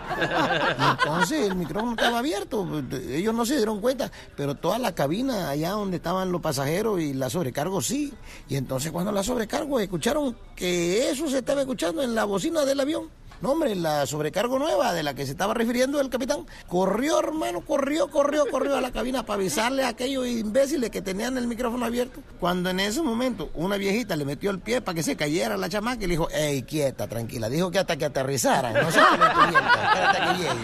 [0.79, 2.69] Y entonces el micrófono estaba abierto,
[3.11, 7.15] ellos no se dieron cuenta, pero toda la cabina allá donde estaban los pasajeros y
[7.15, 8.13] la sobrecargo sí.
[8.49, 12.81] Y entonces cuando la sobrecargo escucharon que eso se estaba escuchando en la bocina del
[12.81, 13.09] avión.
[13.41, 16.45] No, hombre, la sobrecargo nueva de la que se estaba refiriendo el capitán.
[16.67, 21.39] Corrió, hermano, corrió, corrió, corrió a la cabina para avisarle a aquellos imbéciles que tenían
[21.39, 22.21] el micrófono abierto.
[22.41, 25.69] Cuando en ese momento una viejita le metió el pie para que se cayera la
[25.69, 27.49] chamaca y le dijo, ey, quieta, tranquila.
[27.49, 30.59] Dijo que hasta que aterrizaran, no hasta que lleguen.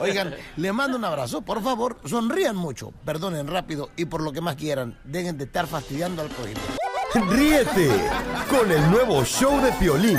[0.00, 1.40] Oigan, le mando un abrazo.
[1.40, 5.66] Por favor, sonrían mucho, perdonen rápido y por lo que más quieran, dejen de estar
[5.66, 6.87] fastidiando al proyecto.
[7.30, 7.88] Ríete
[8.50, 10.18] con el nuevo show de Piolín.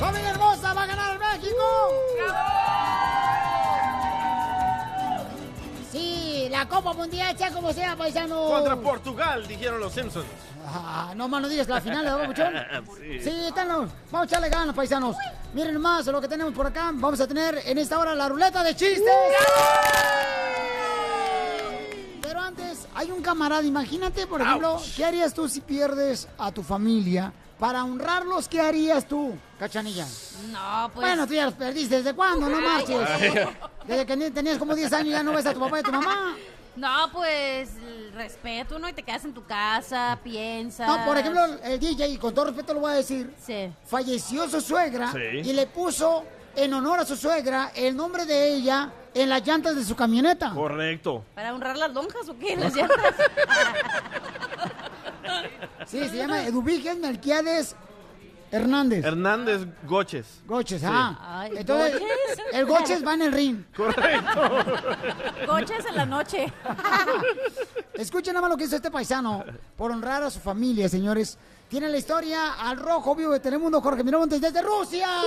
[0.00, 0.72] ¡Familia hermosa!
[0.72, 1.64] ¡Va a ganar México!
[5.92, 8.46] Sí, la Copa Mundial, sea como sea, paisano.
[8.48, 10.26] Contra Portugal, dijeron los Simpsons.
[10.66, 12.54] Ah, no más no digas la final, ¿verdad, Papuchón?
[13.00, 13.20] Sí.
[13.22, 15.16] Sí, están los- vamos a echarle ganas, paisanos.
[15.54, 16.90] Miren más lo que tenemos por acá.
[16.92, 19.02] Vamos a tener en esta hora la ruleta de chistes.
[19.06, 20.27] Antes,
[22.98, 27.32] hay un camarada, imagínate, por ejemplo, ¿qué harías tú si pierdes a tu familia?
[27.56, 30.04] Para honrarlos, ¿qué harías tú, cachanilla?
[30.50, 31.06] No, pues.
[31.06, 31.98] Bueno, tú ya los perdiste.
[31.98, 32.48] ¿Desde cuándo?
[32.48, 32.98] No marches.
[33.86, 35.92] Desde que tenías como 10 años ya no ves a tu papá y a tu
[35.92, 36.36] mamá.
[36.74, 37.70] No, pues
[38.14, 38.88] respeto, ¿no?
[38.88, 40.88] Y te quedas en tu casa, piensas.
[40.88, 43.32] No, por ejemplo, el DJ, y con todo respeto lo voy a decir,
[43.84, 45.38] falleció su suegra Sí.
[45.48, 46.24] y le puso
[46.56, 50.52] en honor a su suegra el nombre de ella en las llantas de su camioneta.
[50.52, 51.24] Correcto.
[51.34, 52.56] ¿Para honrar las lonjas o qué?
[52.56, 53.14] Las llantas.
[55.86, 57.74] Sí, se llama Eduvigen Melquiades
[58.50, 59.04] Hernández.
[59.04, 60.40] Hernández Goches.
[60.46, 60.86] Goches, Sí.
[60.88, 61.40] ah.
[61.42, 62.44] Ay, Entonces, ¿Goches?
[62.52, 63.62] el Goches va en el ring.
[63.76, 64.40] Correcto.
[65.46, 66.52] Coches en la noche.
[67.94, 69.44] Escuchen nada más lo que hizo este paisano
[69.76, 71.36] por honrar a su familia, señores.
[71.68, 75.20] Tiene la historia al rojo vivo de Telemundo, Jorge Miramontes desde Rusia a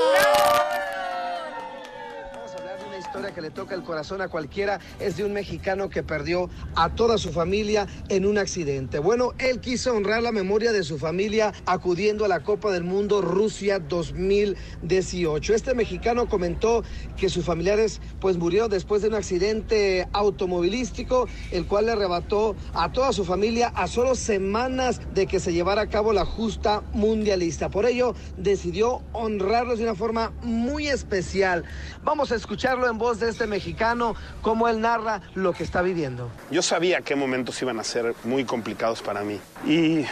[2.58, 4.80] hablar de una historia que le toca el corazón a cualquiera.
[5.02, 9.00] Es de un mexicano que perdió a toda su familia en un accidente.
[9.00, 13.22] Bueno, él quiso honrar la memoria de su familia acudiendo a la Copa del Mundo
[13.22, 15.54] Rusia 2018.
[15.54, 16.86] Este mexicano comentó
[17.18, 22.94] que sus familiares pues murieron después de un accidente automovilístico, el cual le arrebató a
[22.94, 27.68] toda su familia a solo semanas de que se llevara a cabo la justa mundialista.
[27.68, 31.66] Por ello, decidió honrarlos de una forma muy especial.
[32.06, 36.30] Vamos a escucharlo en voz de este mexicano, cómo él narra lo que está viviendo.
[36.52, 39.40] Yo sabía qué momentos iban a ser muy complicados para mí.
[39.66, 40.06] Y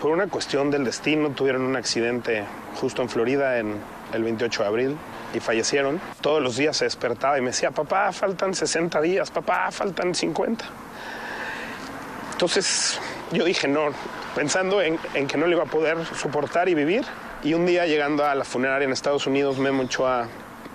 [0.00, 2.44] por una cuestión del destino tuvieron un accidente
[2.80, 3.74] justo en Florida en
[4.12, 4.96] el 28 de abril
[5.34, 6.00] y fallecieron.
[6.20, 10.64] Todos los días se despertaba y me decía, papá, faltan 60 días, papá, faltan 50.
[12.30, 13.00] Entonces
[13.32, 13.88] yo dije, no,
[14.36, 17.04] pensando en, que no le iba a poder soportar y vivir.
[17.42, 20.28] Y un día llegando a la funeraria en Estados Unidos, Memo Ochoa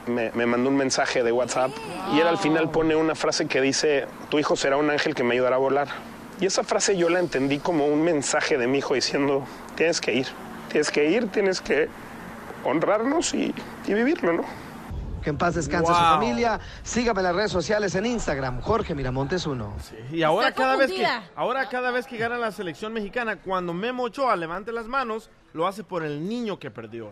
[0.08, 1.72] me, me mandó un mensaje de WhatsApp
[2.14, 5.24] y él al final pone una frase que dice, tu hijo será un ángel que
[5.24, 5.88] me ayudará a volar.
[6.40, 9.44] Y esa frase yo la entendí como un mensaje de mi hijo diciendo,
[9.76, 10.28] tienes que ir,
[10.70, 11.88] tienes que ir, tienes que
[12.64, 13.54] honrarnos y,
[13.86, 14.44] y vivirlo, ¿no?
[15.22, 16.60] Que en paz descanse su familia.
[16.82, 19.74] Sígame en las redes sociales en Instagram, Jorge Miramontes 1.
[20.12, 24.04] Y ahora cada vez que ahora cada vez que gana la selección mexicana, cuando Memo
[24.04, 27.12] Ochoa levante las manos, lo hace por el niño que perdió.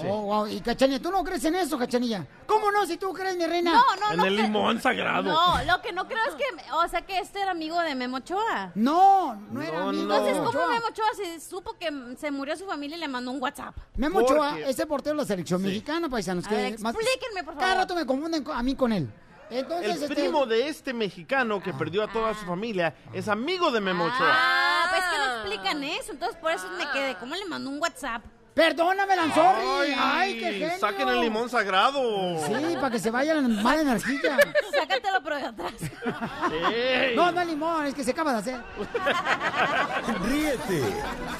[0.00, 0.06] Sí.
[0.08, 0.46] Oh, wow.
[0.46, 2.26] Y Cachanilla, ¿tú no crees en eso, Cachanilla?
[2.46, 2.86] ¿Cómo no?
[2.86, 3.72] Si tú crees, mi reina.
[3.72, 5.24] No, no, En no el limón sagrado.
[5.32, 8.18] No, lo que no creo es que, o sea, que este era amigo de Memo
[8.18, 8.72] Ochoa.
[8.74, 10.04] No, no era No, amigo.
[10.04, 10.14] no.
[10.14, 10.68] Entonces, ¿cómo Ochoa?
[10.68, 13.76] Memo Ochoa se supo que se murió su familia y le mandó un WhatsApp?
[13.96, 16.46] Memo Ochoa es el portero de la selección mexicana, paisanos.
[16.46, 17.82] A que ver, más- explíquenme, por Cada favor.
[17.82, 19.10] rato me confunden co- a mí con él.
[19.50, 23.70] Entonces, El este, primo de este mexicano que perdió a toda su familia es amigo
[23.70, 24.18] de Memo Ochoa.
[24.30, 27.16] Ah, pues que no explican eso, entonces por eso me quedé.
[27.18, 28.22] ¿Cómo le mandó un WhatsApp?
[28.58, 29.62] Perdóname, Lanzorri.
[29.64, 30.78] Ay, Ay, qué genio.
[30.80, 32.44] Saquen el limón sagrado.
[32.44, 34.36] Sí, para que se vaya la mala energía.
[34.76, 35.72] Sácatelo de atrás.
[36.74, 37.14] Ey.
[37.14, 38.56] No, no es limón, es que se acaba de hacer.
[40.24, 40.82] Ríete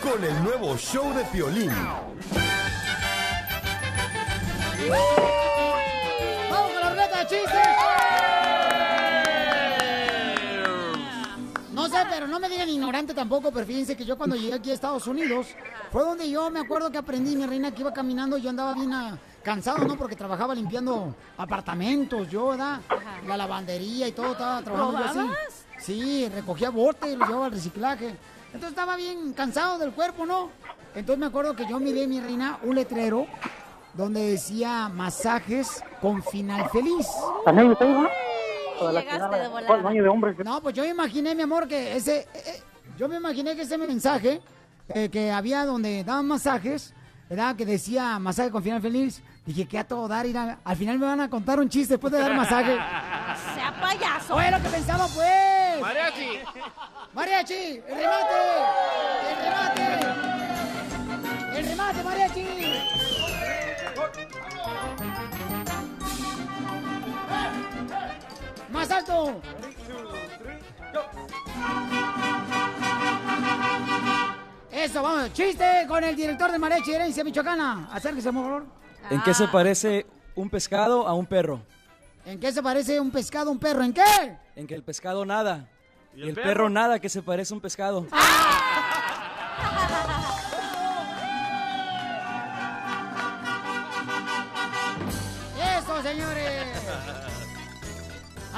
[0.01, 1.73] con el nuevo show de Piolín.
[6.49, 8.28] ¡Vamos con la ruleta de chistes!
[12.11, 15.07] Pero no me digan ignorante tampoco, pero fíjense que yo cuando llegué aquí a Estados
[15.07, 15.49] Unidos,
[15.91, 18.93] fue donde yo me acuerdo que aprendí, mi reina, que iba caminando, yo andaba bien
[18.93, 19.97] ah, cansado, ¿no?
[19.97, 22.81] Porque trabajaba limpiando apartamentos, yo, ¿verdad?
[23.27, 25.55] La lavandería y todo, estaba trabajando yo así.
[25.79, 28.15] Sí, recogía bote y lo llevaba al reciclaje.
[28.47, 30.51] Entonces estaba bien cansado del cuerpo, ¿no?
[30.95, 33.27] Entonces me acuerdo que yo miré, mi reina, un letrero
[33.95, 37.07] donde decía masajes con final feliz.
[38.81, 39.67] Y llegaste de volada.
[40.45, 42.21] No, pues yo me imaginé, mi amor, que ese.
[42.21, 42.63] eh, eh,
[42.97, 44.41] yo me imaginé que ese mensaje
[44.89, 46.93] eh, que había donde daban masajes,
[47.29, 47.55] ¿verdad?
[47.57, 49.23] Que decía masaje con final feliz.
[49.47, 51.95] Dije, que a todo dar, ir a- al final me van a contar un chiste
[51.95, 52.75] después de dar masaje.
[53.55, 54.35] Sea payaso.
[54.35, 55.81] Fue lo que pensaba, pues.
[55.81, 56.29] Mariachi.
[57.15, 58.35] Mariachi, el remate.
[59.31, 59.87] El remate.
[61.59, 62.45] El remate, mariachi.
[68.89, 69.41] Más alto.
[74.71, 75.33] Eso, vamos.
[75.33, 77.89] Chiste con el director de Mariachi Herencia Michoacana.
[77.93, 78.67] Acérquese, por favor.
[79.11, 81.63] ¿En qué se parece un pescado a un perro?
[82.25, 83.83] ¿En qué se parece un pescado a un perro?
[83.83, 84.37] ¿En qué?
[84.57, 85.69] En que el pescado nada.
[86.15, 86.49] ¿Y Y el el, perro?
[86.49, 86.71] perro?
[86.71, 88.07] nada que se parece a un pescado.
[88.07, 88.17] Eso,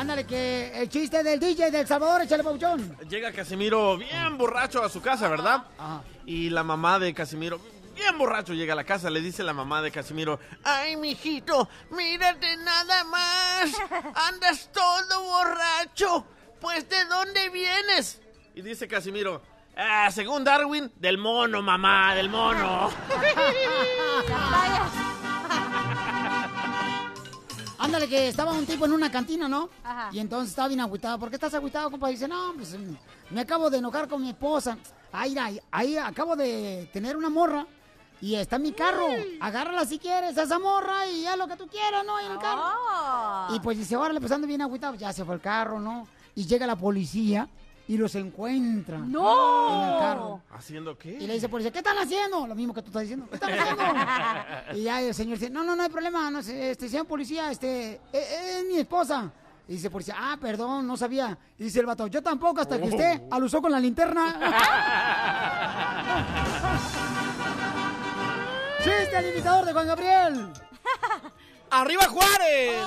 [0.00, 2.96] Ándale, que el chiste del DJ del Salvador, échale pauchón.
[3.06, 5.64] Llega Casimiro bien borracho a su casa, ¿verdad?
[6.24, 7.60] Y la mamá de Casimiro,
[7.94, 9.10] bien borracho, llega a la casa.
[9.10, 13.72] Le dice la mamá de Casimiro, ay, mijito, mírate nada más.
[14.14, 16.24] Andas todo borracho.
[16.62, 18.22] Pues, ¿de dónde vienes?
[18.54, 19.42] Y dice Casimiro,
[19.76, 22.88] "Ah, según Darwin, del mono, mamá, del mono.
[27.80, 29.70] Ándale, que estaba un tipo en una cantina, ¿no?
[29.82, 30.10] Ajá.
[30.12, 31.18] Y entonces estaba bien agüitado.
[31.18, 32.08] ¿Por qué estás agüitado, compa?
[32.08, 34.76] Dice, no, pues mm, me acabo de enojar con mi esposa.
[35.10, 37.66] Ay, ahí, ahí acabo de tener una morra
[38.20, 39.06] y está en mi carro.
[39.40, 42.20] Agárrala si quieres a esa morra y haz lo que tú quieras, ¿no?
[42.20, 42.64] En el carro.
[42.66, 43.54] Oh.
[43.54, 44.94] Y pues dice, órale, pues ando bien agüitado.
[44.96, 46.06] Ya se fue el carro, ¿no?
[46.34, 47.48] Y llega la policía
[47.90, 48.98] y los encuentra.
[48.98, 49.82] ¡No!
[49.82, 50.42] En el carro.
[50.52, 51.10] ¿Haciendo qué?
[51.10, 52.46] Y le dice policía, ¿qué están haciendo?
[52.46, 53.26] Lo mismo que tú estás diciendo.
[53.28, 54.78] ¿Qué están haciendo?
[54.78, 56.30] y ya el señor dice, no, no, no hay problema.
[56.30, 59.32] No, sé, este, señor policía, este, eh, eh, es mi esposa.
[59.66, 61.36] Y dice policía, ah, perdón, no sabía.
[61.58, 64.38] Y dice el vato, yo tampoco, hasta que usted alusó con la linterna.
[68.84, 70.52] ¡Chiste al imitador de Juan Gabriel!
[71.70, 72.84] ¡Arriba Juárez!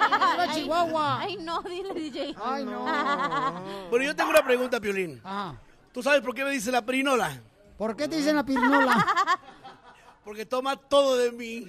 [0.00, 1.20] ¡Arriba Chihuahua!
[1.20, 2.34] Ay, no, dile, DJ.
[2.42, 2.84] Ay, no.
[3.90, 5.20] Bueno, yo tengo una pregunta, Piolín.
[5.22, 5.54] Ajá.
[5.92, 7.40] ¿Tú sabes por qué me dice la pirinola?
[7.78, 9.06] ¿Por qué te dicen la pirinola?
[10.24, 11.66] Porque toma todo de mí.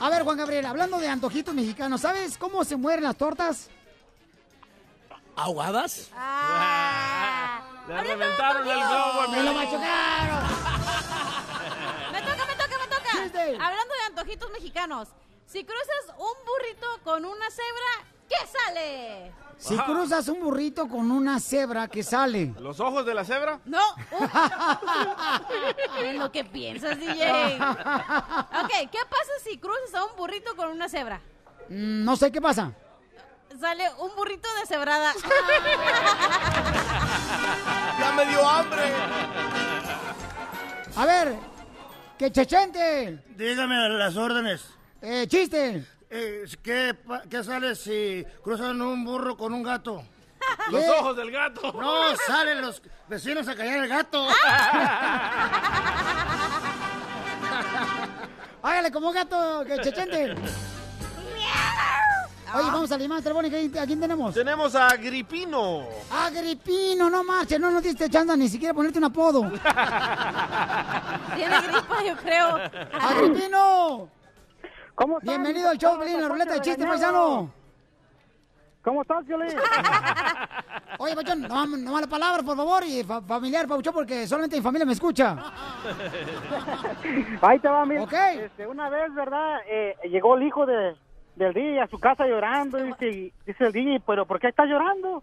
[0.00, 3.70] A ver, Juan Gabriel, hablando de antojitos mexicanos, ¿sabes cómo se mueren las tortas?
[5.34, 6.10] ¿Ahogadas?
[7.88, 9.28] Le reventaron el globo.
[9.30, 10.71] ¡Me lo machucaron!
[13.30, 15.08] Hablando de antojitos mexicanos.
[15.46, 19.32] Si cruzas un burrito con una cebra, ¿qué sale?
[19.58, 19.84] Si Ajá.
[19.84, 22.52] cruzas un burrito con una cebra que sale.
[22.58, 23.60] ¿Los ojos de la cebra?
[23.64, 23.80] No.
[25.98, 27.30] En lo que piensas, DJ.
[27.60, 31.20] Ok, ¿qué pasa si cruzas a un burrito con una cebra?
[31.68, 32.72] Mm, No sé qué pasa.
[33.60, 35.12] Sale un burrito de cebrada.
[38.00, 38.92] ¡Ya me dio hambre!
[40.96, 41.36] A ver,
[42.18, 43.18] que chechente.
[43.36, 44.64] Dígame las órdenes.
[45.00, 45.84] Eh, chiste.
[46.10, 46.94] Eh, ¿qué,
[47.28, 50.04] ¿Qué sale si cruzan un burro con un gato?
[50.70, 50.90] Los ¿Qué?
[50.90, 51.72] ojos del gato.
[51.72, 54.28] No, salen los vecinos a callar el gato.
[58.62, 60.34] Hágale como gato, que chechente.
[62.54, 63.56] Oye, vamos a limar telefónica.
[63.82, 64.34] ¿A quién tenemos?
[64.34, 65.84] Tenemos a Gripino.
[66.10, 69.40] Agripino, no marches, no nos diste chance ni siquiera ponerte un apodo.
[71.34, 72.58] Tiene gripa, yo creo.
[73.00, 74.08] Agripino.
[74.94, 75.28] ¿Cómo estás?
[75.30, 77.50] Bienvenido al show, Pelín, la ruleta de chistes, paisano.
[78.84, 79.48] ¿Cómo estás, Violín?
[80.98, 84.62] Oye, Pachón, no, no mala palabra, por favor, y fa- familiar, Pauchón, porque solamente mi
[84.62, 85.36] familia me escucha.
[87.40, 88.02] Ahí te va, mira.
[88.02, 88.12] Ok.
[88.12, 89.60] Este, una vez, ¿verdad?
[89.68, 90.96] Eh, llegó el hijo de,
[91.36, 92.78] del DJ a su casa llorando.
[92.78, 95.22] Dice, dice el DJ, ¿pero por qué está llorando?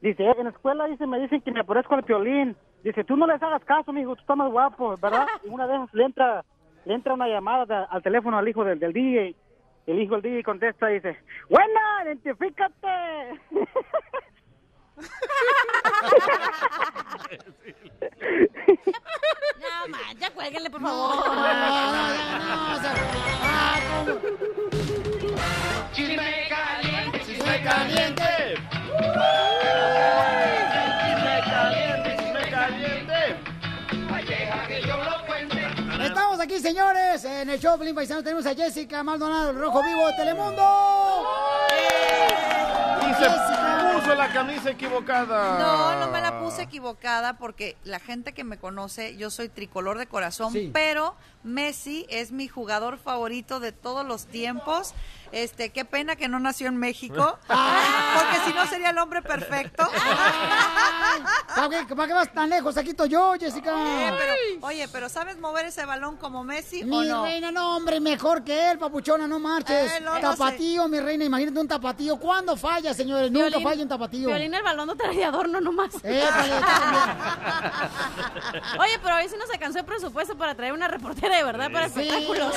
[0.00, 2.56] Dice, en la escuela dice, me dicen que me parezco al piolín.
[2.82, 5.26] Dice, tú no les hagas caso, mijo, tú estás más guapo, ¿verdad?
[5.44, 6.44] Y una vez le entra,
[6.84, 9.34] le entra una llamada de- al teléfono al hijo del, del DJ.
[9.86, 11.16] El hijo del DJ contesta y dice,
[11.48, 13.40] ¡Buena, identifícate!
[19.60, 21.24] No, man, ya cuélguenle, por favor.
[25.92, 28.54] Chisme caliente, chisme caliente.
[31.02, 33.36] Chisme caliente, chisme caliente.
[34.86, 35.60] Lo cuente.
[36.04, 38.22] Estamos aquí, señores, en el show Pelín Paisano.
[38.22, 40.62] Tenemos a Jessica Maldonado, el Rojo Vivo de Telemundo.
[43.10, 43.30] Y se
[44.00, 45.58] puso la camisa equivocada.
[45.58, 49.98] No, no me la puse equivocada porque la gente que me conoce, yo soy tricolor
[49.98, 50.70] de corazón, Sí.
[50.72, 54.94] pero Messi es mi jugador favorito de todos los tiempos.
[55.32, 59.82] Este, qué pena que no nació en México, porque si no sería el hombre perfecto.
[61.54, 62.76] ¿Para qué, para qué vas tan lejos?
[62.76, 63.70] Aquí estoy yo, Jessica.
[63.72, 64.34] Eh, pero,
[64.66, 67.24] oye, pero ¿sabes mover ese balón como Messi o Mi no?
[67.24, 69.90] reina, no, hombre, mejor que él, papuchona, no marches.
[69.92, 72.18] Eh, no, no tapatío, mi reina, imagínate un tapatío.
[72.18, 73.30] ¿Cuándo falla, señores?
[73.32, 74.28] Nunca Violín- falla un tapatío.
[74.28, 75.94] Violín, el balón no trae de adorno nomás.
[78.78, 81.86] Oye, pero hoy sí nos alcanzó el presupuesto para traer una reportera de verdad para
[81.86, 82.54] espectáculos.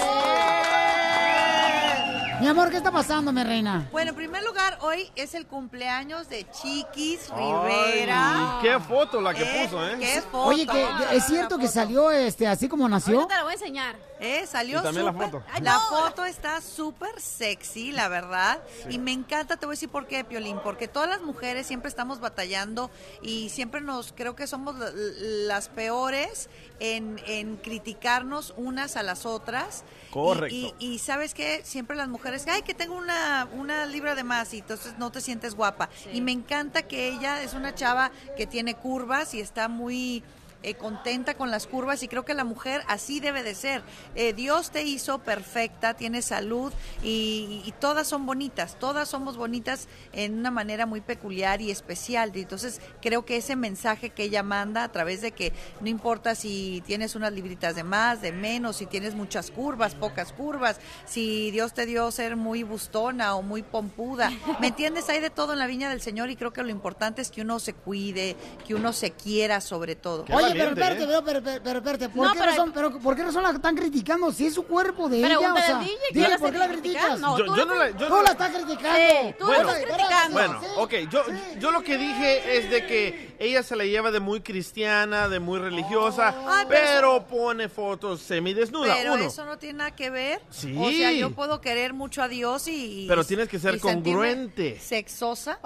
[2.42, 3.88] Mi amor, ¿qué está pasando, mi reina?
[3.94, 8.60] Bueno, en primer lugar, hoy es el cumpleaños de Chiquis Ay, Rivera.
[8.62, 9.96] qué foto la que Eh, puso, ¿eh?
[10.00, 10.44] qué foto.
[10.44, 13.16] Oye, que es cierto que salió este así como nació.
[13.22, 13.96] Ahorita te la voy a enseñar.
[14.20, 15.44] Eh, salió Y también la foto.
[15.52, 18.60] Ay, La foto está súper sexy, la verdad.
[18.90, 20.58] Y me encanta, te voy a decir por qué, Piolín.
[20.64, 22.90] Porque todas las mujeres siempre estamos batallando
[23.22, 26.50] y siempre nos, creo que somos la- las peores
[26.80, 29.84] en, en criticarnos unas a las otras.
[30.10, 30.56] Y- Correcto.
[30.56, 34.54] Y, y sabes que siempre las mujeres, ay, que tengo una, una libra de más
[34.54, 35.90] y entonces no te sientes guapa.
[36.14, 40.24] Y me encanta que ella es una chava que tiene curvas y está muy
[40.66, 43.84] eh, contenta con las curvas y creo que la mujer así debe de ser.
[44.16, 46.74] Eh, Dios te hizo perfecta, tienes salud
[47.04, 52.32] y, y todas son bonitas, todas somos bonitas en una manera muy peculiar y especial.
[52.36, 56.34] Y entonces creo que ese mensaje que ella manda a través de que no importa
[56.34, 61.52] si tienes unas libritas de más, de menos, si tienes muchas curvas, pocas curvas, si
[61.52, 65.10] Dios te dio ser muy bustona o muy pompuda, ¿me entiendes?
[65.10, 67.42] Hay de todo en la viña del Señor y creo que lo importante es que
[67.42, 70.26] uno se cuide, que uno se quiera sobre todo.
[70.34, 73.16] Oye, pero espérate, pero, pero, pero, pero espérate, ¿por, No, qué pero- razón, pero, ¿por
[73.16, 74.32] qué razón la están criticando?
[74.32, 76.58] Si es su cuerpo de ella, o sea, al DJ, ¿quién dile, la ¿por qué
[76.58, 77.04] la criticas?
[77.04, 77.38] criticando?
[77.38, 78.98] Yo- yo no la- yo tú no la la- estás criticando.
[79.00, 80.34] Sí, tú la Bueno, estás criticando.
[80.34, 81.24] Bueno, ok, yo,
[81.60, 85.40] yo lo que dije es de que ella se la lleva de muy cristiana, de
[85.40, 89.24] muy religiosa, Ay, pero pero pone fotos semidesnuda, Pero uno.
[89.26, 90.42] eso no tiene nada que ver.
[90.50, 90.76] Sí.
[90.78, 93.04] O sea, yo puedo querer mucho a Dios y.
[93.04, 94.80] y- Pero tienes que ser congruente.
[94.80, 95.60] Sexosa.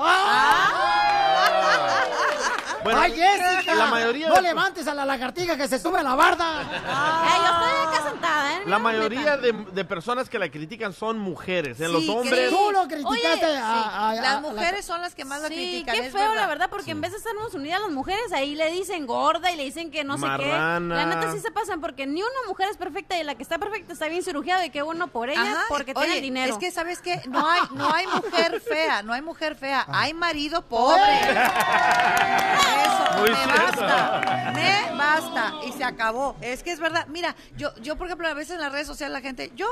[2.84, 3.76] Bueno, ¡Ay, Jessica!
[3.76, 4.42] la mayoría no de-
[4.88, 6.60] a la lagartija que se sube a la barda.
[6.60, 8.62] Ay, yo estoy acá sentada, ¿eh?
[8.66, 11.80] La mayoría de, de personas que la critican son mujeres.
[11.80, 12.50] En Sí, los hombres.
[12.50, 15.56] Tú lo criticaste Oye, a, a- Las a- mujeres son las que más la Sí,
[15.56, 15.96] critican.
[15.96, 19.06] qué feo, la verdad, porque en vez de estarnos unidas las mujeres, ahí le dicen
[19.08, 20.48] gorda y le dicen que no sé qué.
[20.48, 23.58] La neta sí se pasan, porque ni una mujer es perfecta y la que está
[23.58, 26.54] perfecta está bien cirugiada y qué bueno por ella, Ajá, porque oye, tiene dinero.
[26.54, 27.22] Es que, ¿sabes qué?
[27.28, 31.02] No hay, no hay mujer fea, no hay mujer fea, hay marido pobre.
[32.20, 33.82] Eso, Muy me cierto.
[33.82, 36.36] basta, me basta y se acabó.
[36.42, 37.08] Es que es verdad.
[37.08, 39.68] Mira, yo, yo por ejemplo a veces en las redes sociales la gente, yo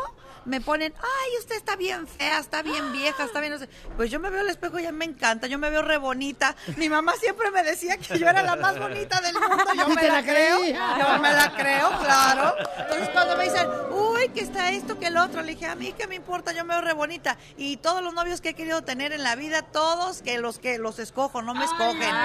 [0.45, 3.67] me ponen, ay, usted está bien fea, está bien vieja, está bien, no sé.
[3.97, 6.55] Pues yo me veo al espejo y ya me encanta, yo me veo re bonita.
[6.77, 9.65] Mi mamá siempre me decía que yo era la más bonita del mundo.
[9.75, 12.55] Yo me la, creo, yo me la creo, claro.
[12.77, 15.93] Entonces cuando me dicen, uy, que está esto, que el otro, le dije, a mí
[15.97, 17.37] qué me importa, yo me veo re bonita.
[17.57, 20.77] Y todos los novios que he querido tener en la vida, todos que los que
[20.77, 22.15] los escojo, no me escogen.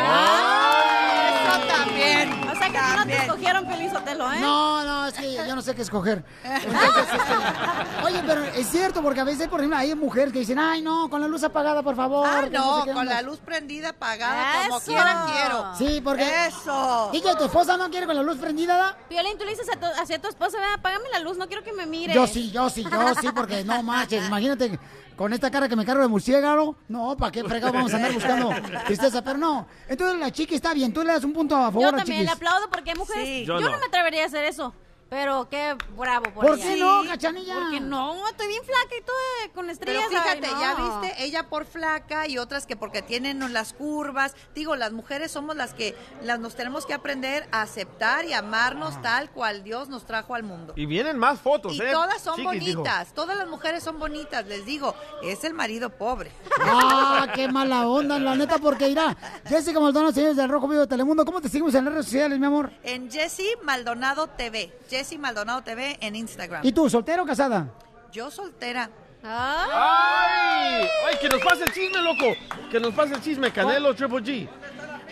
[1.38, 2.51] Eso también.
[2.52, 4.40] O sea que a ti no te escogieron Feliz Otelo, ¿eh?
[4.40, 6.24] No, no, es que yo no sé qué escoger.
[6.44, 10.58] Entonces, este, oye, pero es cierto, porque a veces, por ejemplo, hay mujeres que dicen,
[10.58, 12.28] ay, no, con la luz apagada, por favor.
[12.30, 13.14] Ah, que no, sé con onda".
[13.14, 14.86] la luz prendida, apagada, como Eso.
[14.86, 15.74] quieran quiero.
[15.78, 16.46] Sí, porque...
[16.46, 17.10] Eso.
[17.12, 18.76] DJ, ¿tu esposa no quiere con la luz prendida?
[18.76, 18.96] da?
[19.08, 21.62] Violín, tú le dices a tu, hacia tu esposa, "Ve, apágame la luz, no quiero
[21.62, 22.12] que me mire.
[22.14, 24.78] Yo sí, yo sí, yo sí, porque no manches, imagínate
[25.22, 28.12] con esta cara que me cargo de murciélago, no, ¿para qué fregado vamos a andar
[28.12, 28.50] buscando
[28.86, 29.22] tristeza?
[29.22, 31.88] Pero no, entonces la chiqui está bien, tú le das un punto a favor Yo
[31.90, 32.24] a también chiquis.
[32.24, 33.24] le aplaudo porque hay mujeres.
[33.24, 33.44] Sí.
[33.44, 33.70] Yo, Yo no.
[33.70, 33.78] no.
[33.78, 34.74] me atrevería a hacer eso.
[35.12, 36.64] Pero qué bravo por, ¿Por ella.
[36.64, 37.54] qué no, cachanilla?
[37.54, 39.14] Porque no, estoy bien flaca y todo
[39.54, 40.06] con Pero estrellas.
[40.08, 40.60] fíjate, ay, no.
[40.62, 44.34] ya viste, ella por flaca y otras que porque tienen las curvas.
[44.54, 49.02] Digo, las mujeres somos las que las nos tenemos que aprender a aceptar y amarnos
[49.02, 50.72] tal cual Dios nos trajo al mundo.
[50.76, 51.90] Y vienen más fotos, Y ¿eh?
[51.92, 52.80] todas son Chiquis, dijo.
[52.80, 56.32] bonitas, todas las mujeres son bonitas, les digo, es el marido pobre.
[56.58, 59.14] Ah, qué mala onda, la neta, porque irá.
[59.46, 62.38] Jessica Maldonado, señores del Rojo Vivo de Telemundo, ¿cómo te seguimos en las redes sociales,
[62.38, 62.72] mi amor?
[62.82, 66.64] En Jessy Maldonado TV, Jessy Maldonado TV en Instagram.
[66.64, 67.68] ¿Y tú, soltero o casada?
[68.12, 68.90] Yo soltera.
[69.22, 70.88] ¡Ay!
[71.06, 72.34] ¡Ay, que nos pase el chisme, loco!
[72.70, 74.48] Que nos pase el chisme, Canelo Triple G.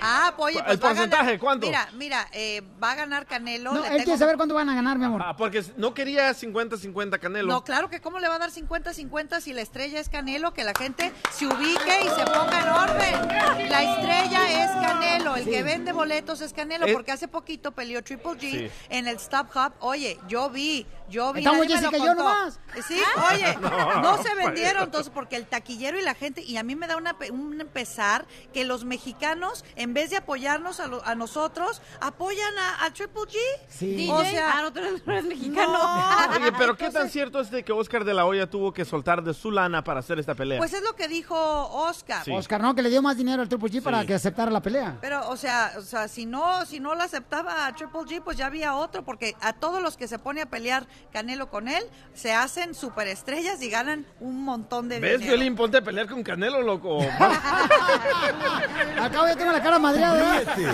[0.03, 1.67] Ah, pues, oye, ¿El pues ganar- porcentaje, cuánto?
[1.67, 3.73] Mira, mira, eh, va a ganar Canelo.
[3.73, 5.23] No, él tengo- quiere saber cuánto van a ganar, mi amor.
[5.25, 7.49] Ah, porque no quería 50-50 Canelo.
[7.53, 10.65] No, claro que cómo le va a dar 50-50 si la estrella es Canelo, que
[10.65, 13.69] la gente se ubique y se ponga en orden.
[13.71, 18.33] La estrella es Canelo, el que vende boletos es Canelo, porque hace poquito peleó Triple
[18.33, 18.71] G Sí.
[18.89, 19.73] en el Stop Hub.
[19.81, 21.41] Oye, yo vi, yo vi.
[21.41, 22.59] Estamos Jessica y yo nomás.
[22.87, 23.01] Sí,
[23.33, 26.75] oye, No, no, se vendieron entonces porque el taquillero y la gente, y a mí
[26.77, 31.15] me da una, un pesar que los mexicanos, en vez de apoyarnos a, lo- a
[31.15, 33.37] nosotros, apoyan a, a Triple G.
[33.69, 33.95] Sí.
[33.97, 35.73] DJ, O sea, ah, no, tú eres, tú eres mexicano.
[35.73, 36.31] No.
[36.37, 39.23] Oye, pero ¿qué tan cierto es de que Oscar de la Hoya tuvo que soltar
[39.23, 40.59] de su lana para hacer esta pelea?
[40.59, 42.25] Pues es lo que dijo Oscar.
[42.25, 42.33] Sí.
[42.33, 44.99] Oscar, no, que le dio más dinero al Triple G para que aceptara la pelea.
[45.01, 48.37] Pero, o sea, o sea, si no, si no lo aceptaba a Triple G, pues
[48.37, 51.85] ya había otro, porque a todos los que se pone a pelear Canelo con él,
[52.15, 55.37] se hacen superestrellas y ganan un montón de ¿Ves, dinero.
[55.37, 55.57] Violín?
[55.57, 56.99] Ponte a pelear con Canelo, loco.
[59.01, 60.39] Acabo ya tengo la cara madreada.
[60.39, 60.67] Ríete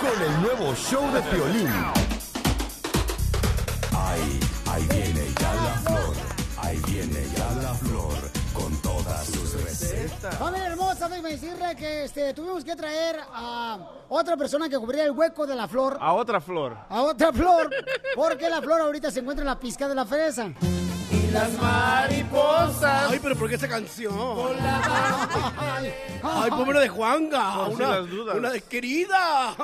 [0.00, 1.68] con el nuevo show de Piolín.
[3.96, 6.14] Ahí, ahí viene ya la flor.
[6.58, 7.29] Ahí viene
[10.10, 10.36] recetas.
[10.36, 15.12] Familia hermosa, déjame decirle que este, tuvimos que traer a otra persona que cubriera el
[15.12, 15.96] hueco de la flor.
[16.00, 16.76] A otra flor.
[16.88, 17.70] A otra flor,
[18.14, 20.50] porque la flor ahorita se encuentra en la pizca de la fresa.
[21.32, 23.10] Las mariposas.
[23.10, 24.12] Ay, pero ¿por qué esa canción?
[25.58, 25.92] Ay,
[26.22, 27.54] Ay, pobre de Juanga.
[27.66, 28.36] Por si Una, las dudas.
[28.36, 29.54] una de querida.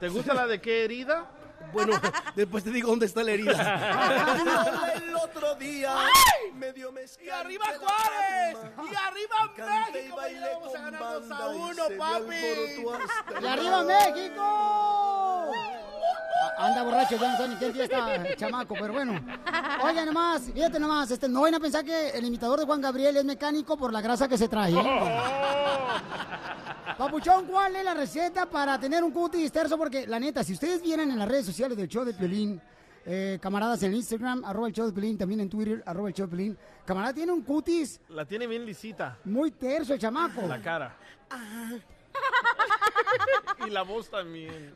[0.00, 1.26] ¿Te gusta la de qué herida?
[1.72, 2.00] Bueno,
[2.34, 4.92] después te digo dónde está la herida.
[4.96, 5.94] El otro día
[6.54, 6.86] me dio.
[7.20, 8.56] ¡Y arriba Juárez!
[8.90, 9.36] ¡Y arriba
[9.92, 10.16] México!
[10.18, 12.84] ¡Ya vamos a ganar 2 a banda y 1, se me papi!
[13.42, 15.52] ¡Y arriba México!
[16.58, 19.20] Anda borracho, ya no sabe ni qué fiesta, el chamaco, pero bueno.
[19.84, 23.16] Oigan nomás, fíjate nomás, este, no vayan a pensar que el imitador de Juan Gabriel
[23.16, 24.72] es mecánico por la grasa que se trae.
[24.72, 24.82] ¿eh?
[26.96, 29.76] Papuchón, ¿cuál es la receta para tener un cutis terso?
[29.76, 32.60] Porque la neta, si ustedes vienen en las redes sociales del show de Piolín,
[33.04, 36.26] eh, camaradas en Instagram, arroba el show de Piolín, también en Twitter, arroba el show
[36.26, 39.18] de Piolín, camarada tiene un cutis La tiene bien lisita.
[39.24, 40.42] muy terso el chamaco.
[40.46, 40.96] La cara.
[43.66, 44.74] Y la voz también.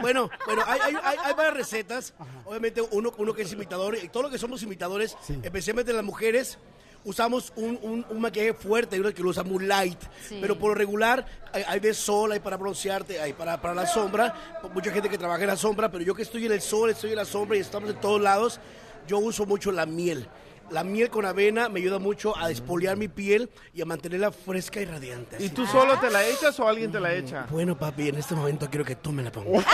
[0.00, 2.14] Bueno, bueno, hay, hay, hay, hay varias recetas.
[2.44, 6.58] Obviamente uno, uno que es imitador, y todo lo que somos imitadores, especialmente las mujeres,
[7.04, 10.00] usamos un, un, un maquillaje fuerte, hay uno que lo usa muy light.
[10.28, 10.38] Sí.
[10.40, 13.86] Pero por lo regular, hay, hay de sol, hay para broncearte, hay para, para la
[13.86, 14.60] sombra.
[14.74, 17.10] Mucha gente que trabaja en la sombra, pero yo que estoy en el sol, estoy
[17.10, 18.60] en la sombra y estamos en todos lados,
[19.06, 20.28] yo uso mucho la miel.
[20.70, 24.80] La miel con avena me ayuda mucho a despolear mi piel y a mantenerla fresca
[24.80, 25.36] y radiante.
[25.42, 27.46] ¿Y tú solo te la echas o alguien te la echa?
[27.50, 29.64] Bueno, papi, en este momento quiero que tú me la pongas.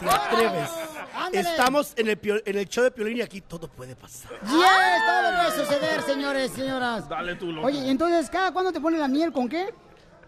[0.00, 0.70] ¿Te atreves?
[1.14, 1.40] Ándale.
[1.50, 4.30] Estamos en el, pio- en el show de Piolín y aquí todo puede pasar.
[4.42, 7.08] Yes, todo puede suceder, señores, señoras.
[7.08, 7.66] Dale tú, loco.
[7.66, 9.72] Oye, ¿y entonces, ¿cada cuándo te pone la miel con qué?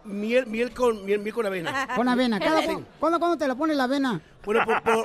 [0.04, 1.88] Miel, miel con miel, miel con avena.
[1.96, 2.38] Con avena.
[2.40, 2.68] Cada, Sí.
[2.98, 4.20] ¿cuándo, ¿Cuándo te la pone la avena?
[4.44, 5.04] Bueno, por- por-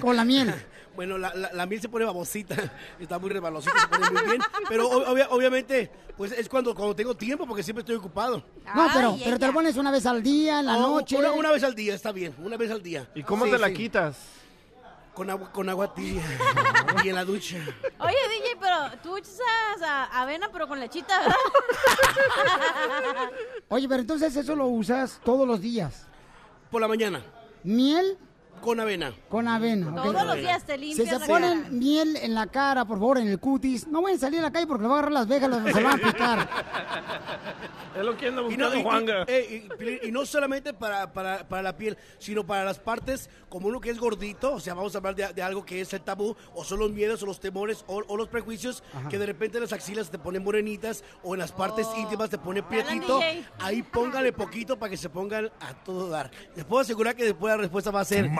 [0.00, 0.54] Con la miel.
[0.98, 2.56] Bueno, la, la- la miel se pone babosita,
[2.98, 4.42] está muy rebalosita, se pone muy bien.
[4.68, 8.42] Pero ob- obvia- obviamente, pues es cuando, cuando tengo tiempo, porque siempre estoy ocupado.
[8.74, 11.16] No, pero, pero te lo pones una vez al día, en la Oh, noche.
[11.16, 13.08] Una, una vez al día, está bien, una vez al día.
[13.14, 13.74] ¿Y cómo Sí, te la sí.
[13.74, 14.16] quitas?
[15.14, 16.20] Con agua, con agua tibia
[17.04, 17.58] y en la ducha.
[18.00, 21.36] Oye, DJ, pero tú usas avena, pero con lechita, ¿verdad?
[23.68, 26.08] Oye, pero entonces eso lo usas todos los días.
[26.72, 27.22] Por la mañana.
[27.62, 28.18] ¿Miel?
[28.60, 29.12] Con avena.
[29.28, 29.94] Con avena.
[30.02, 31.70] Todos los días te Si limpias se la ponen cara.
[31.72, 34.50] miel en la cara, por favor, en el cutis, no vayan a salir a la
[34.52, 36.48] calle porque le van a agarrar las vejas, las- se van a picar.
[37.98, 39.24] Es lo que anda Y no, buscando y- y- Juanga.
[39.26, 43.80] eh, y- no solamente para, para, para la piel, sino para las partes, como uno
[43.80, 46.36] que es gordito, o sea, vamos a hablar de, de algo que es el tabú,
[46.54, 49.08] o son los miedos, o los temores, o, o los prejuicios, Ajá.
[49.08, 52.62] que de repente las axilas te ponen morenitas, o en las partes íntimas te pone
[52.62, 53.18] prietito.
[53.58, 56.30] Ahí póngale poquito para que se pongan a todo dar.
[56.54, 58.30] Les puedo asegurar que después la respuesta va a ser...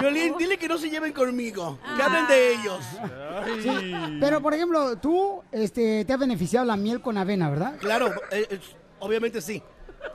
[0.00, 2.84] Violín, dile que no se lleven conmigo, que hablen de ellos.
[3.62, 7.76] Sí, Pero, por ejemplo, tú este, te ha beneficiado la miel con avena, ¿verdad?
[7.78, 8.60] Claro, eh, eh,
[9.00, 9.62] obviamente sí.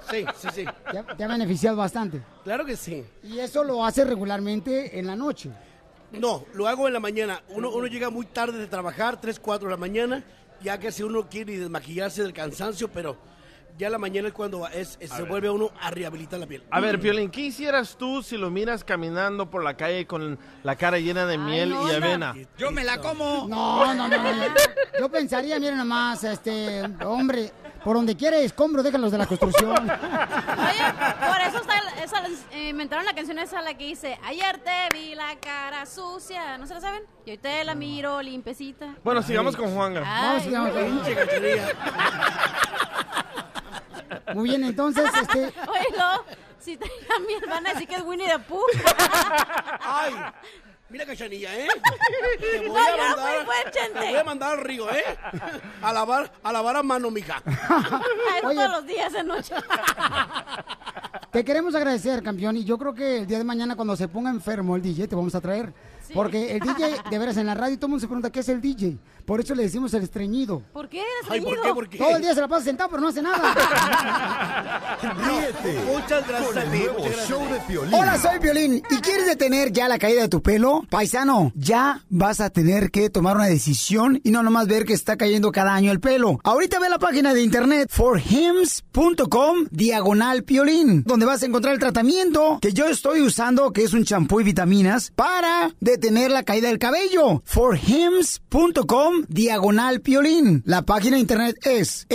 [0.09, 0.65] Sí, sí, sí.
[0.91, 2.21] Te ha, te ha beneficiado bastante.
[2.43, 3.05] Claro que sí.
[3.21, 5.51] Y eso lo hace regularmente en la noche.
[6.11, 7.41] No, lo hago en la mañana.
[7.49, 10.23] Uno, uno llega muy tarde de trabajar, 3, 4 de la mañana,
[10.61, 13.17] ya que si uno quiere desmaquillarse del cansancio, pero
[13.77, 15.25] ya la mañana es cuando es, se ver.
[15.25, 16.63] vuelve uno a rehabilitar la piel.
[16.69, 20.75] A ver, Piolín, ¿qué hicieras tú si lo miras caminando por la calle con la
[20.75, 22.05] cara llena de miel no, y no.
[22.05, 22.35] avena?
[22.57, 23.47] Yo me la como.
[23.47, 24.17] No, no, no.
[24.17, 24.53] no.
[24.99, 27.51] Yo pensaría, miren nomás, este, hombre,
[27.83, 29.75] por donde quiera escombro, déjalos de la construcción.
[29.75, 35.15] Por eso está, esa, eh, inventaron la canción esa la que dice Ayer te vi
[35.15, 37.03] la cara sucia, ¿no se la saben?
[37.25, 38.95] Y hoy te la miro limpecita.
[39.03, 40.03] Bueno, sigamos con Juanga.
[40.05, 40.27] Ay.
[40.27, 41.01] Vamos, sigamos con-
[44.33, 46.23] Muy bien, entonces, este, Oye, no,
[46.59, 46.85] si te
[47.27, 48.63] mi hermana decir que es Winnie the Pooh.
[49.81, 50.13] Ay,
[50.89, 51.67] mira cachanilla, ¿eh?
[52.39, 53.99] Te voy No, a no mandar, Chente.
[53.99, 55.03] te voy a mandar al río, ¿eh?
[55.81, 57.41] A lavar, a lavar a mano, mija.
[58.43, 58.55] Oye.
[58.55, 59.55] todos los días de noche.
[61.31, 64.29] te queremos agradecer, campeón, y yo creo que el día de mañana cuando se ponga
[64.29, 65.73] enfermo el DJ te vamos a traer.
[66.13, 68.49] Porque el DJ, de veras, en la radio todo el mundo se pregunta qué es
[68.49, 68.97] el DJ.
[69.25, 70.61] Por eso le decimos el estreñido.
[70.73, 71.01] ¿Por qué?
[71.29, 71.73] Ay, ¿por qué?
[71.73, 71.97] ¿Por qué?
[71.97, 73.53] Todo el día se la pasa sentado, pero no hace nada.
[75.01, 77.29] Ríete Muchas gracias con a el ti, nuevo muchas gracias.
[77.29, 77.93] show de Piolín.
[77.93, 78.83] Hola, soy Violín.
[78.89, 80.83] ¿Y quieres detener ya la caída de tu pelo?
[80.89, 85.17] Paisano, ya vas a tener que tomar una decisión y no nomás ver que está
[85.17, 86.39] cayendo cada año el pelo.
[86.43, 92.59] Ahorita ve la página de internet forhims.com diagonal piolín, donde vas a encontrar el tratamiento
[92.61, 96.79] que yo estoy usando, que es un champú y vitaminas, para detener la caída del
[96.79, 97.41] cabello.
[97.45, 100.63] forhims.com diagonal piolín.
[100.65, 102.05] La página de internet es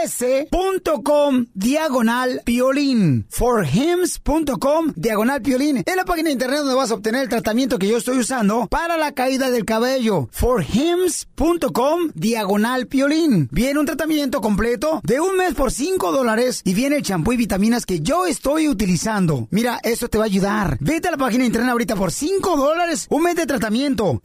[0.00, 3.26] F-O-R-H-I-M-S.com diagonal piolín.
[3.28, 5.82] forhims.com diagonal piolín.
[5.84, 8.66] Es la página de internet donde vas a obtener el tratamiento que yo estoy usando
[8.68, 10.28] para la caída del cabello.
[10.32, 13.48] forhims.com diagonal piolín.
[13.50, 17.36] Viene un tratamiento completo de un mes por 5 dólares y viene el champú y
[17.36, 19.48] vitaminas que yo estoy utilizando.
[19.50, 20.78] Mira, eso te va a ayudar.
[20.80, 23.06] Vete a la página de internet ahorita por 5 dólares.
[23.10, 24.20] Un mes de tratamiento.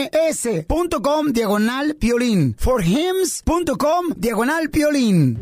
[0.00, 2.54] F-O-R-H-I-M-S.com diagonal piolín.
[2.58, 5.38] forhims.com diagonal piolín.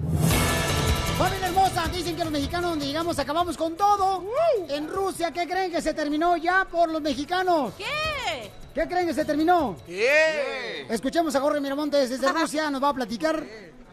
[1.18, 4.24] Familia hermosa, dicen que los mexicanos donde llegamos acabamos con todo.
[4.68, 7.72] En Rusia, ¿qué creen que se terminó ya por los mexicanos?
[7.76, 7.84] ¿Qué?
[8.74, 9.76] ¿Qué creen que se terminó?
[9.86, 10.86] ¿Qué?
[10.88, 13.42] Escuchemos a Jorge Miramontes desde Rusia, nos va a platicar.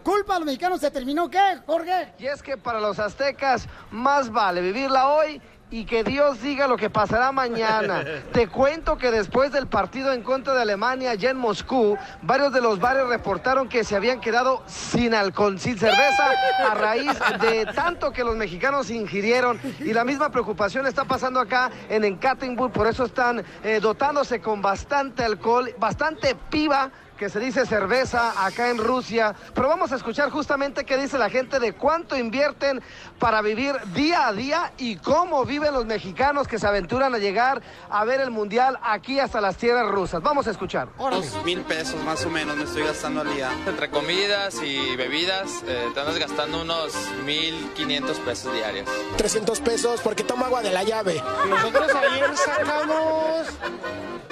[0.04, 2.14] ¿Culpa a los mexicanos se terminó qué, Jorge?
[2.20, 6.78] Y es que para los aztecas más vale vivirla hoy y que Dios diga lo
[6.78, 8.05] que pasará mañana.
[8.34, 12.61] Te cuento que después del partido en contra de Alemania allá en Moscú, varios de
[12.61, 16.32] los bares reportaron que se habían quedado sin alcohol, sin cerveza,
[16.70, 17.11] a raíz
[17.41, 19.59] de tanto que los mexicanos ingirieron.
[19.80, 24.61] Y la misma preocupación está pasando acá en Ekaterinburg, por eso están eh, dotándose con
[24.61, 29.36] bastante alcohol, bastante piba que se dice cerveza acá en Rusia.
[29.53, 32.82] Pero vamos a escuchar justamente qué dice la gente de cuánto invierten
[33.20, 37.61] para vivir día a día y cómo viven los mexicanos que se aventuran a llegar
[37.89, 40.22] a ver el mundial aquí hasta las tierras rusas.
[40.22, 40.89] Vamos a escuchar.
[40.97, 43.49] Dos mil pesos más o menos me estoy gastando al día.
[43.68, 46.93] Entre comidas y bebidas, eh, andas gastando unos
[47.26, 48.89] 1500 pesos diarios.
[49.18, 51.22] 300 pesos porque tomo agua de la llave.
[51.49, 53.47] Nosotros ayer sacamos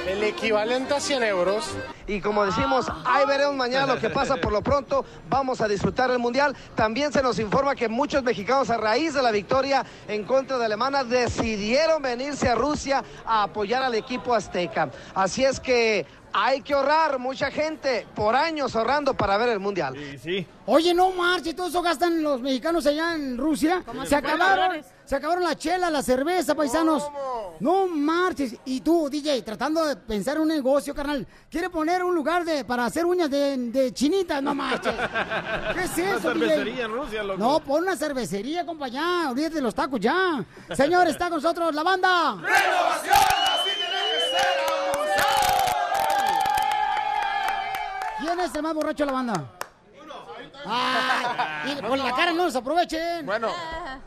[0.07, 1.65] el equivalente a 100 euros.
[2.07, 2.72] Y como decimos
[3.05, 4.37] ahí veremos mañana lo que pasa.
[4.37, 6.55] Por lo pronto, vamos a disfrutar el Mundial.
[6.75, 10.65] También se nos informa que muchos mexicanos, a raíz de la victoria en contra de
[10.65, 14.89] Alemania, decidieron venirse a Rusia a apoyar al equipo azteca.
[15.13, 19.95] Así es que hay que ahorrar, mucha gente, por años ahorrando para ver el Mundial.
[20.21, 20.45] sí.
[20.65, 23.83] Oye, no marches, todo eso gastan los mexicanos allá en Rusia.
[23.85, 24.85] Como Se 50 acabaron, dólares.
[25.03, 27.03] se acabaron la chela, la cerveza, paisanos.
[27.59, 28.55] No marches.
[28.63, 32.85] Y tú, DJ, tratando de pensar un negocio, carnal, quiere poner un lugar de para
[32.85, 34.93] hacer uñas de, de chinitas, no marches.
[35.73, 36.47] ¿Qué es Una eso, DJ?
[36.47, 37.39] cervecería en Rusia, loco.
[37.39, 39.31] No, pon una cervecería, compa, ya.
[39.31, 40.45] Olvídate de los tacos, ya.
[40.73, 42.37] Señor, está con nosotros la banda.
[48.23, 49.45] ¿Quién es el más borracho de la banda?
[50.65, 53.25] Ay, y por la cara no los aprovechen.
[53.25, 53.49] Bueno,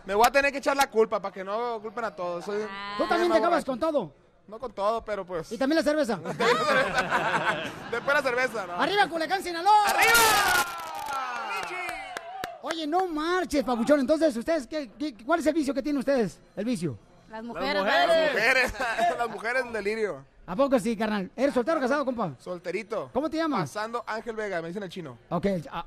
[0.06, 2.44] me voy a tener que echar la culpa para que no culpen a todos.
[2.46, 4.12] Soy, Tú también te acabas con todo.
[4.48, 5.50] No con todo, pero pues.
[5.52, 6.16] Y también la cerveza.
[7.90, 8.74] Después la cerveza, ¿no?
[8.80, 9.84] ¡Arriba, Culiacán, Sinaloa!
[9.86, 10.12] ¡Arriba!
[12.62, 14.00] Oye, no marches, papuchón.
[14.00, 16.40] Entonces, ¿ustedes qué, qué- cuál es el vicio que tienen ustedes?
[16.56, 16.96] El vicio.
[17.28, 17.82] Las Las mujeres.
[17.82, 18.22] mujeres, ¿vale?
[18.24, 18.72] las mujeres,
[19.18, 20.24] las mujeres en delirio.
[20.49, 21.28] ¿A poco sí, carnal?
[21.34, 22.30] ¿Eres soltero o casado, compa?
[22.38, 23.11] Solterito.
[23.12, 23.62] ¿Cómo te llamas?
[23.62, 25.18] Pasando Ángel Vega, me dicen el chino.
[25.28, 25.47] Ok.
[25.72, 25.84] ah.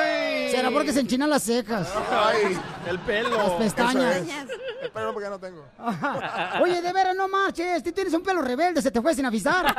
[0.00, 0.50] Ay.
[0.50, 1.92] Será porque se enchinan las cejas.
[2.10, 3.36] Ay, el pelo.
[3.36, 4.22] Las pestañas.
[4.80, 5.66] El pelo porque ya no tengo.
[6.62, 7.82] Oye, de veras, no marches.
[7.82, 9.66] Tú tienes un pelo rebelde, se te fue sin avisar.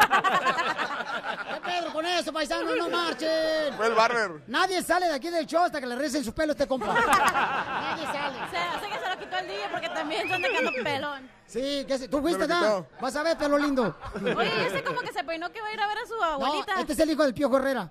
[1.49, 2.76] ¿Qué pedo con eso, paisano?
[2.76, 3.74] No marchen.
[3.76, 4.43] Fue el barber.
[4.45, 6.93] Nadie sale de aquí del show hasta que le recen su pelo a este compa.
[6.93, 8.38] Nadie sale.
[8.51, 11.30] Se hace que se lo quitó el día porque también se anda quedando pelón.
[11.45, 12.88] Sí, que se- tú fuiste, quitó.
[13.01, 13.95] Vas a ver, pelo lindo.
[14.38, 16.23] Oye, ese como que se peinó que va a ir a ver a su No,
[16.23, 16.80] abuelita.
[16.80, 17.89] este es el hijo del Piojo Herrera.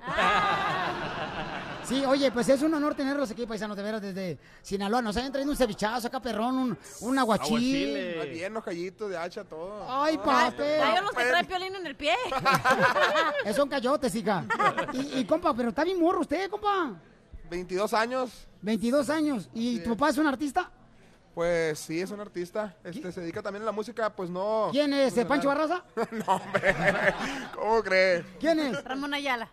[1.84, 5.00] Sí, oye, pues es un honor tenerlos aquí, paisanos, de veras, desde Sinaloa.
[5.00, 8.16] Nos hayan traído un cevichazo acá, perrón, un, un aguachil.
[8.18, 9.86] Muy Bien, los callitos de hacha, todo.
[9.88, 10.82] Ay, papel.
[10.82, 12.14] Hay unos que trae piolín en el pie.
[13.44, 14.44] Esos son cayotes, hija.
[14.92, 16.92] Y, y, compa, pero está bien morro usted, compa.
[17.48, 18.46] 22 años.
[18.60, 19.48] 22 años.
[19.54, 20.70] ¿Y tu papá es un artista?
[21.38, 22.74] Pues sí, es un artista.
[22.82, 24.70] Este, se dedica también a la música, pues no.
[24.72, 25.16] ¿Quién es?
[25.16, 25.84] ¿eh, ¿Pancho Barraza?
[26.10, 26.74] no, hombre.
[27.54, 28.24] ¿Cómo cree?
[28.40, 28.82] ¿Quién es?
[28.82, 29.48] Ramón Ayala.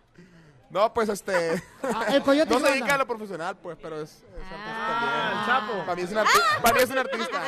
[0.68, 1.62] No, pues este.
[1.84, 4.98] Ah, el coyote no ¿qué se dedica a lo profesional, pues, pero es, es artista
[4.98, 5.12] también.
[5.14, 5.84] Ah, el Chapo.
[5.86, 7.42] Para mí es un, arti- para mí es un artista.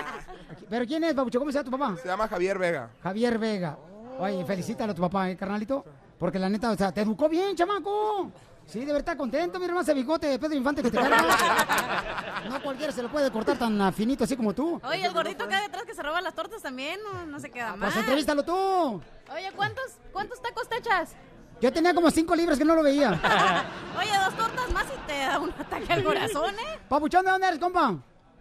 [0.70, 1.41] ¿Pero quién es, Pabucho?
[1.41, 1.97] ¿Cómo se llama tu papá?
[2.01, 2.91] Se llama Javier Vega.
[3.03, 3.76] Javier Vega.
[4.20, 5.84] Oye, felicítalo a tu papá, ¿eh, carnalito?
[6.16, 8.30] Porque la neta, o sea, te educó bien, chamaco.
[8.69, 9.59] Sí, de verdad estar contento.
[9.59, 11.25] Mira más ese bigote de Pedro Infante que te cargas.
[12.49, 14.81] No cualquiera se lo puede cortar tan ah, finito así como tú.
[14.85, 17.77] Oye, el gordito acá detrás que se roba las tortas también, no, no se queda
[17.77, 17.91] mal.
[17.91, 19.03] Pues entrevístalo tú.
[19.35, 21.14] Oye, ¿cuántos, ¿cuántos tacos te echas?
[21.61, 23.11] Yo tenía como cinco libras que no lo veía.
[23.99, 26.79] Oye, dos tortas más y te da un ataque al corazón, ¿eh?
[26.89, 27.97] Papuchón, ¿de dónde eres, compa?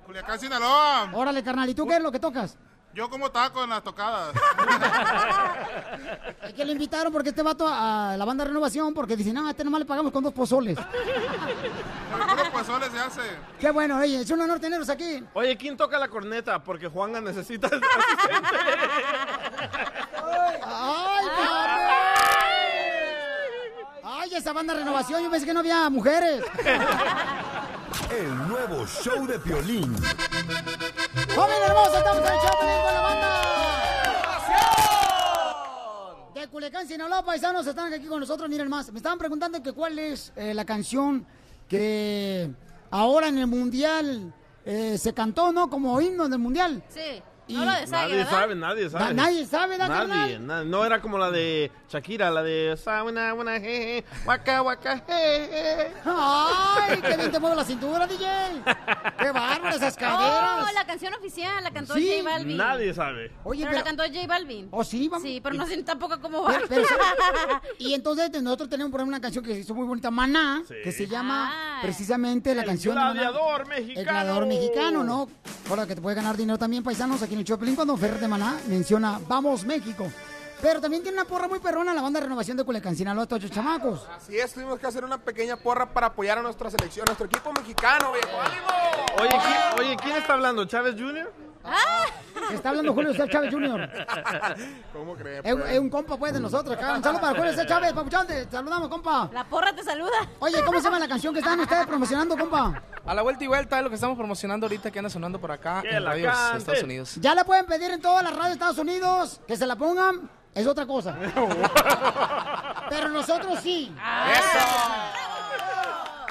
[0.06, 1.10] Culiacán, Sinaloa.
[1.14, 1.70] Órale, carnal.
[1.70, 2.58] ¿Y tú qué es lo que tocas?
[2.98, 4.34] Yo como taco en las tocadas.
[6.42, 9.52] Es que le invitaron porque este vato a la banda renovación porque dicen, no, a
[9.52, 10.80] este nomás le pagamos con dos pozoles.
[12.12, 13.22] Pero puro pozole se hace.
[13.60, 15.24] Qué bueno, oye, es un honor tenerlos aquí.
[15.36, 16.64] Oye, ¿quién toca la corneta?
[16.64, 17.80] Porque Juanga necesita ¡Ay,
[21.36, 21.70] cabrón!
[24.04, 25.22] ¡Ay, esa banda renovación!
[25.22, 26.44] Yo pensé que no había mujeres.
[28.10, 29.96] El nuevo show de Piolín.
[31.38, 31.98] ¡Joven hermoso!
[32.00, 33.28] ¡Estamos en el show Piolín con la banda!
[36.34, 38.50] De Culiacán, Sinaloa, paisanos, están aquí con nosotros.
[38.50, 41.28] Miren más, me estaban preguntando que cuál es eh, la canción
[41.70, 42.50] que
[42.90, 44.34] ahora en el Mundial
[44.66, 45.70] eh, se cantó, ¿no?
[45.70, 46.82] Como himno del Mundial.
[46.90, 47.22] Sí.
[47.48, 49.06] Y- No lo de Nadie sabe, nadie sabe.
[49.06, 50.48] Na- nadie sabe, ¿da, Nadie, carnal?
[50.48, 55.94] na- no era como la de Shakira, la de Sauna, una, jeje, waka, waka, jeje.
[56.06, 58.26] ¡Ay, qué bien te mueve la cintura, DJ!
[59.20, 60.66] ¡Qué bárbaro esas caderas!
[60.70, 62.10] Oh, la canción oficial la cantó Sí.
[62.20, 62.58] J Balvin.
[62.58, 63.32] Nadie sabe.
[63.44, 64.68] Oye, pero, pero- la cantó J Balvin.
[64.72, 65.08] ¿Oh, sí?
[65.08, 65.24] Vamos.
[65.26, 66.50] Sí, pero no sé tampoco cómo va.
[66.68, 66.88] Pero- pero-
[67.80, 70.76] y entonces nosotros tenemos por ejemplo una canción que hizo muy bonita, Maná, Sí.
[70.84, 71.80] que se llama Ah.
[71.82, 73.14] precisamente la El canción Maná.
[73.14, 74.04] gladiador El mexicano.
[74.12, 75.30] gladiador mexicano, ¿no?
[75.70, 78.28] Ahora que te puede ganar dinero también, paisanos, aquí en el Choplin, cuando Ferrer de
[78.28, 80.12] Maná menciona Vamos México.
[80.60, 83.44] Pero también tiene una porra muy perrona la banda de renovación de Culiacán, Sinaloa, todos
[83.44, 84.08] los chamacos.
[84.10, 87.28] Así es, tuvimos que hacer una pequeña porra para apoyar a nuestra selección, a nuestro
[87.28, 88.42] equipo mexicano, viejo.
[88.42, 88.68] ¡Ánimo!
[89.20, 90.66] Oye, ¿quién, oye, ¿quién está hablando?
[90.66, 91.47] ¿Chávez Jr.?
[92.52, 93.90] Está hablando Julio César Chávez Jr.
[94.94, 95.44] ¿Cómo crees?
[95.44, 96.94] Es, es un compa, pues, de nosotros acá.
[96.96, 99.30] Un saludo para Julio César Chávez, papuchón, te saludamos, compa.
[99.34, 100.18] La porra te saluda.
[100.40, 102.82] Oye, ¿cómo se llama la canción que están ustedes promocionando, compa?
[103.06, 105.52] A la vuelta y vuelta es lo que estamos promocionando ahorita que anda sonando por
[105.52, 106.58] acá en la radios de.
[106.58, 107.16] Estados Unidos.
[107.20, 110.30] Ya la pueden pedir en todas las radios de Estados Unidos, que se la pongan,
[110.54, 111.16] es otra cosa.
[112.90, 113.94] Pero nosotros sí.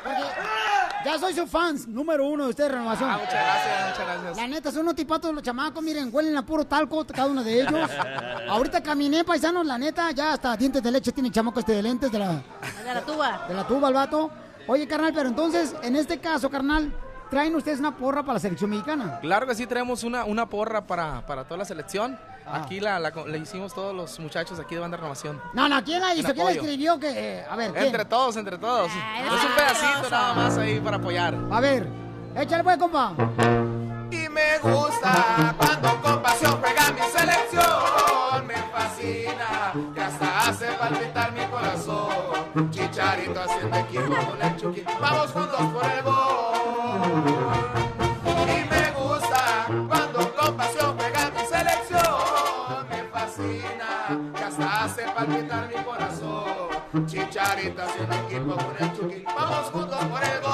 [0.02, 0.22] Porque
[1.06, 3.08] Ya soy su fans número uno de ustedes, Renovación.
[3.08, 4.36] Ah, muchas gracias, muchas gracias.
[4.36, 7.60] La neta, son unos tipatos los chamacos, miren, huelen a puro talco cada uno de
[7.62, 7.88] ellos.
[8.48, 11.82] Ahorita caminé, paisanos, la neta, ya hasta dientes de leche tiene el chamaco este de
[11.84, 13.44] lentes de la, De la tuba.
[13.46, 14.30] de la tuba, el vato.
[14.66, 16.92] Oye, carnal, pero entonces, en este caso, carnal,
[17.30, 19.20] traen ustedes una porra para la selección mexicana.
[19.20, 22.18] Claro que sí, traemos una, una porra para, para toda la selección.
[22.48, 22.62] Ah.
[22.62, 25.40] Aquí la, la, la hicimos todos los muchachos aquí de Banda Renovación.
[25.52, 26.32] No, no, ¿quién la hizo?
[26.32, 26.98] ¿Quién la escribió?
[26.98, 27.86] Que, eh, a ver, ¿quién?
[27.86, 28.86] Entre todos, entre todos.
[28.86, 31.34] es un pedacito nada más ahí para apoyar.
[31.50, 31.88] A ver,
[32.36, 33.12] échale pues, compa.
[34.12, 38.46] Y me gusta cuando con pasión juega mi selección.
[38.46, 42.70] Me fascina que hasta hace palpitar mi corazón.
[42.70, 44.84] Chicharito haciendo equipo con el Chucky.
[45.00, 47.85] Vamos juntos por el gol.
[55.26, 57.06] Palpitar mi corazón.
[57.06, 59.24] Chicharito haciendo equipo con el Chucky.
[59.24, 60.52] Vamos juntos por el gol.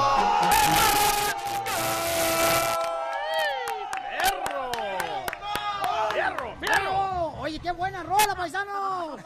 [7.41, 9.21] Oye, qué buena rola, paisanos.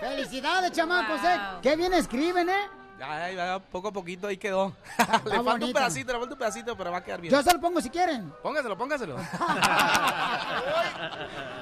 [0.00, 1.38] Felicidades, chamacos, ¿eh?
[1.62, 2.68] Qué bien escriben, ¿eh?
[2.98, 4.74] Ya, ya, ya, poco a poquito ahí quedó.
[4.98, 5.74] le falta un bonito.
[5.74, 7.32] pedacito, le falta un pedacito, pero va a quedar bien.
[7.32, 8.32] Yo se lo pongo si quieren.
[8.42, 9.16] Póngaselo, póngaselo.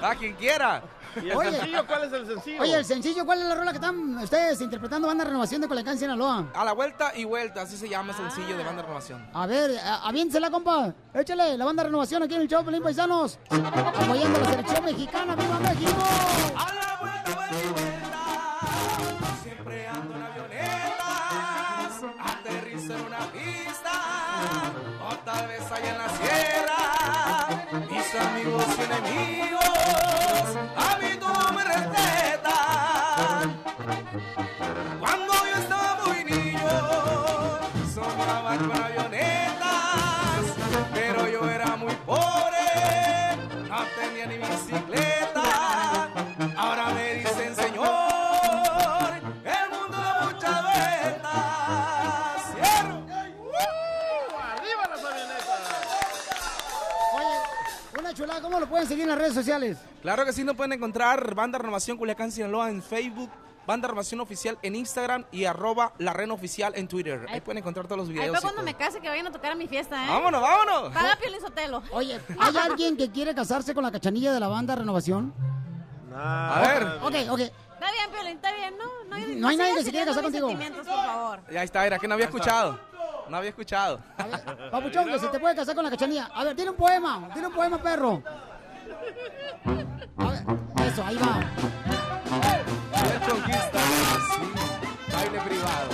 [0.01, 0.81] a quien quiera.
[1.21, 1.85] ¿Y el sencillo?
[1.87, 2.61] ¿Cuál es el sencillo?
[2.61, 5.97] Oye, el sencillo, ¿cuál es la rola que están ustedes interpretando Banda Renovación de Culiacán,
[5.97, 6.51] Sinaloa?
[6.53, 9.27] A la vuelta y vuelta, así se llama el sencillo de Banda Renovación.
[9.33, 10.93] A ver, a- aviéntesela, compa.
[11.13, 13.37] Échale, la Banda Renovación aquí en el show, Pelín Paisanos.
[13.49, 15.35] Apoyando a la selección mexicana.
[15.35, 16.03] ¡Viva México!
[17.49, 17.82] Siempre
[28.15, 29.61] amigos y enemigos,
[58.63, 59.77] lo pueden seguir en las redes sociales?
[60.01, 63.29] Claro que sí, nos pueden encontrar Banda Renovación Culiacán Sinaloa en Facebook,
[63.65, 67.25] Banda Renovación Oficial en Instagram y arroba la Reno Oficial en Twitter.
[67.29, 68.29] Ahí pueden encontrar todos los Ahí videos.
[68.31, 68.65] fue y cuando todo.
[68.65, 70.09] me case que vayan a tocar a mi fiesta, ¿eh?
[70.09, 70.93] ¡Vámonos, vámonos!
[70.93, 71.83] Paga Piolín Sotelo.
[71.91, 75.33] Oye, ¿hay alguien que quiere casarse con la cachanilla de la Banda Renovación?
[76.15, 76.83] A ver.
[77.01, 77.39] Ok, ok.
[77.39, 78.85] Está bien, Piolín, está bien, ¿no?
[79.09, 80.47] No, hay- No hay nadie que se quiera casar contigo.
[80.47, 81.39] sentimientos, por favor.
[81.51, 82.79] Ya está, era que no había escuchado.
[83.29, 83.99] No había escuchado.
[84.71, 86.25] Papuchón, que se te puede casar con la cachanilla.
[86.33, 88.21] A ver, tiene un poema, tiene un poema, perro.
[90.17, 90.43] A ver,
[90.87, 91.35] eso, ahí va.
[93.01, 93.79] El conquista,
[94.31, 94.41] sí.
[95.11, 95.89] Baile privado.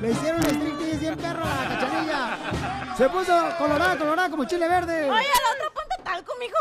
[0.00, 2.38] Le hicieron striptease bien perro a la cachanilla.
[2.96, 5.10] Se puso colorada, colorada como chile verde.
[5.10, 6.60] Oye, a la otra ponte talco, mijo.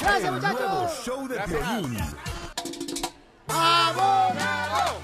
[0.00, 0.92] Gracias, muchachos.
[1.04, 1.98] Show de Piolín.
[3.48, 5.00] ¡Abogado!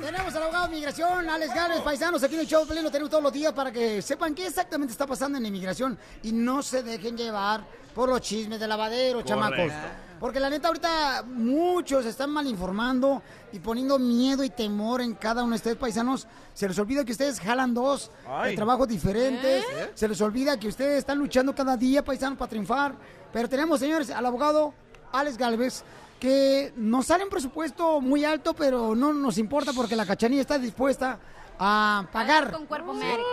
[0.00, 3.22] Tenemos al abogado de inmigración, Alex Gálvez, paisanos, aquí en el show lo tenemos todos
[3.22, 6.82] los días para que sepan qué exactamente está pasando en la inmigración y no se
[6.82, 9.72] dejen llevar por los chismes de lavadero, chamacos.
[10.20, 15.42] Porque la neta ahorita muchos están mal informando y poniendo miedo y temor en cada
[15.42, 16.26] uno de ustedes paisanos.
[16.54, 18.10] Se les olvida que ustedes jalan dos
[18.44, 19.64] de trabajos diferentes.
[19.64, 19.92] ¿Eh?
[19.94, 22.96] Se les olvida que ustedes están luchando cada día, paisanos, para triunfar.
[23.32, 24.74] Pero tenemos, señores, al abogado
[25.12, 25.84] Alex Galvez,
[26.18, 30.58] que nos sale un presupuesto muy alto, pero no nos importa porque la cachanilla está
[30.58, 31.18] dispuesta
[31.58, 32.52] a pagar.
[32.52, 33.24] Con cuerpo Maric.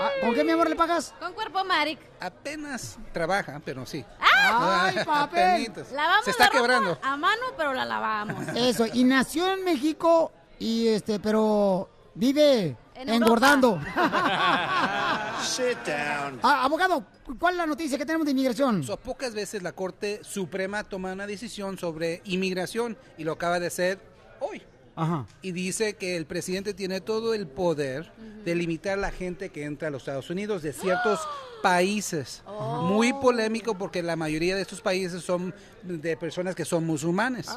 [0.00, 1.14] Ah, ¿Con qué, mi amor, le pagas?
[1.20, 1.98] Con cuerpo Maric.
[2.20, 4.02] Apenas trabaja, pero sí.
[4.18, 5.42] ¡Ay, papel!
[5.42, 5.92] Apenitas.
[5.92, 6.98] Lavamos Se está la ropa quebrando.
[7.02, 8.48] a mano, pero la lavamos.
[8.56, 13.78] Eso, y nació en México, y este, pero vive En engordando.
[15.42, 16.38] Sit down.
[16.42, 17.04] Ah, abogado,
[17.38, 18.82] ¿cuál es la noticia que tenemos de inmigración?
[18.82, 23.66] So, pocas veces la Corte Suprema toma una decisión sobre inmigración y lo acaba de
[23.66, 23.98] hacer
[24.40, 24.62] hoy.
[24.96, 25.26] Ajá.
[25.42, 28.10] Y dice que el presidente tiene todo el poder
[28.44, 31.20] de limitar la gente que entra a los Estados Unidos de ciertos
[31.62, 32.42] países.
[32.82, 37.48] Muy polémico porque la mayoría de estos países son de personas que son musulmanes.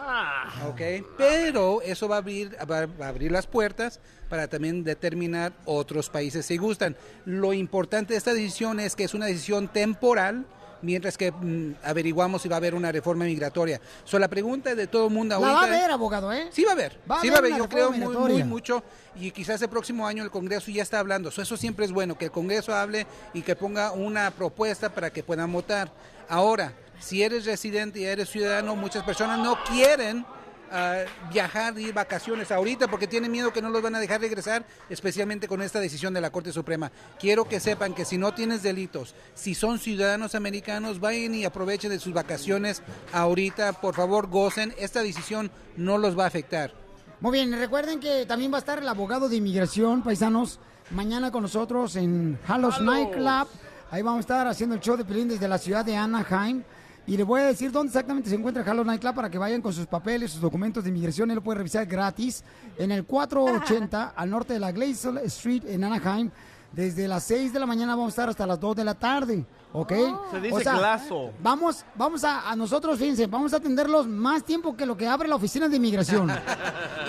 [0.69, 1.05] ¿ok?
[1.17, 6.09] Pero eso va a abrir, va va a abrir las puertas para también determinar otros
[6.09, 6.95] países si gustan.
[7.25, 10.45] Lo importante de esta decisión es que es una decisión temporal
[10.83, 13.81] mientras que mm, averiguamos si va a haber una reforma migratoria.
[14.03, 15.55] So, la pregunta de todo el mundo La ahorita...
[15.55, 16.49] va a haber, abogado, ¿eh?
[16.51, 18.83] Sí va a haber, Va a sí haber va a haber, yo creo muy mucho
[19.15, 22.17] y quizás el próximo año el Congreso ya está hablando, So, eso siempre es bueno,
[22.17, 25.91] que el Congreso hable y que ponga una propuesta para que puedan votar.
[26.29, 30.25] Ahora, si eres residente y eres ciudadano, muchas personas no quieren
[30.73, 34.65] ah, viajar, ir vacaciones ahorita porque tienen miedo que no los van a dejar regresar,
[34.89, 36.91] especialmente con esta decisión de la Corte Suprema.
[37.19, 41.91] Quiero que sepan que si no tienes delitos, si son ciudadanos americanos, vayan y aprovechen
[41.91, 42.81] de sus vacaciones
[43.13, 46.73] ahorita, por favor, gocen, esta decisión no los va a afectar.
[47.21, 50.59] Muy bien, recuerden que también va a estar el abogado de inmigración, paisanos,
[50.89, 53.47] mañana con nosotros en Hallows Nightclub.
[53.91, 56.63] Ahí vamos a estar haciendo el show de Pelín desde la ciudad de Anaheim.
[57.05, 59.73] Y les voy a decir dónde exactamente se encuentra Hallows Nightclub para que vayan con
[59.73, 61.29] sus papeles, sus documentos de inmigración.
[61.31, 62.43] Él lo puede revisar gratis
[62.77, 66.31] en el 480 al norte de la Glacial Street en Anaheim.
[66.71, 69.45] Desde las 6 de la mañana vamos a estar hasta las 2 de la tarde.
[69.73, 69.91] ¿Ok?
[70.31, 71.31] Se dice glaso.
[71.41, 75.27] Vamos, vamos a, a nosotros, fíjense, vamos a atenderlos más tiempo que lo que abre
[75.27, 76.31] la oficina de inmigración.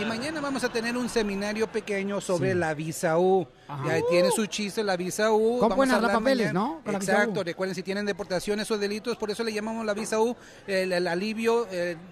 [0.01, 2.59] Y mañana vamos a tener un seminario pequeño sobre Sí.
[2.59, 3.47] la visa U.
[3.69, 3.87] Ajá.
[3.87, 5.39] Y ahí tiene su chiste la visa U.
[5.59, 6.69] ¿Cómo Vamos pueden hablar papeles, mañana.
[6.69, 6.81] no?
[6.83, 7.41] Con la visa Exacto.
[7.41, 7.45] U.
[7.45, 10.35] Recuerden si tienen deportaciones o delitos, por eso le llamamos la visa U,
[10.67, 11.69] el, el alivio,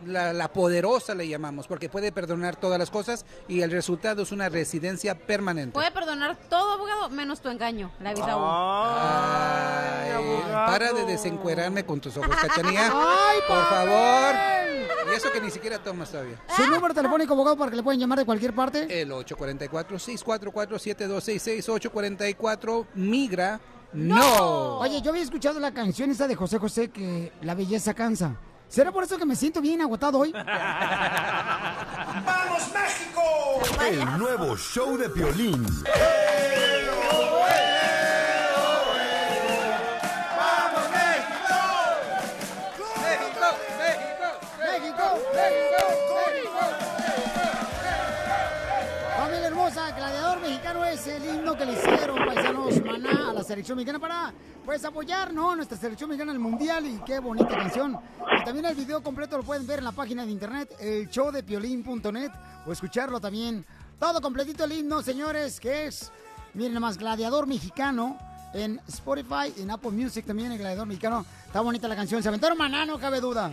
[0.07, 4.31] la, la poderosa le llamamos, porque puede perdonar todas las cosas y el resultado es
[4.31, 5.73] una residencia permanente.
[5.75, 8.41] Puede perdonar todo, abogado, menos tu engaño, la visa U.
[8.45, 10.11] Ay,
[10.51, 12.87] para de desencuerarme con tus ojos, cachanía.
[12.95, 14.35] Ay, por favor.
[15.11, 16.37] Y eso que ni siquiera tomas todavía.
[16.57, 19.01] Su número telefónico, abogado, para que le pueden llamar de cualquier parte.
[19.01, 23.61] El 844-644-7266, 844 migra.
[23.93, 24.79] No.
[24.79, 28.35] Oye, yo había escuchado la canción esa de José José que la belleza cansa.
[28.69, 30.33] ¿Será por eso que me siento bien agotado hoy?
[32.25, 33.21] ¡Vamos, México!
[33.87, 35.63] El nuevo show de Piolín.
[35.63, 35.83] ¡Vamos,
[50.43, 54.33] Mexicano es el himno que le hicieron, paisanos, maná, a la selección mexicana para,
[54.65, 55.55] pues, apoyar, ¿no?
[55.55, 57.97] Nuestra selección mexicana en el Mundial y qué bonita canción.
[58.41, 62.31] Y también el video completo lo pueden ver en la página de internet, el showdepiolín.net,
[62.67, 63.65] o escucharlo también.
[64.01, 66.11] Todo completito el himno, señores, que es,
[66.55, 68.19] miren nomás, Gladiador Mexicano
[68.53, 71.25] en Spotify, en Apple Music también, el Gladiador Mexicano.
[71.47, 73.53] Está bonita la canción, se aventaron maná, no cabe duda.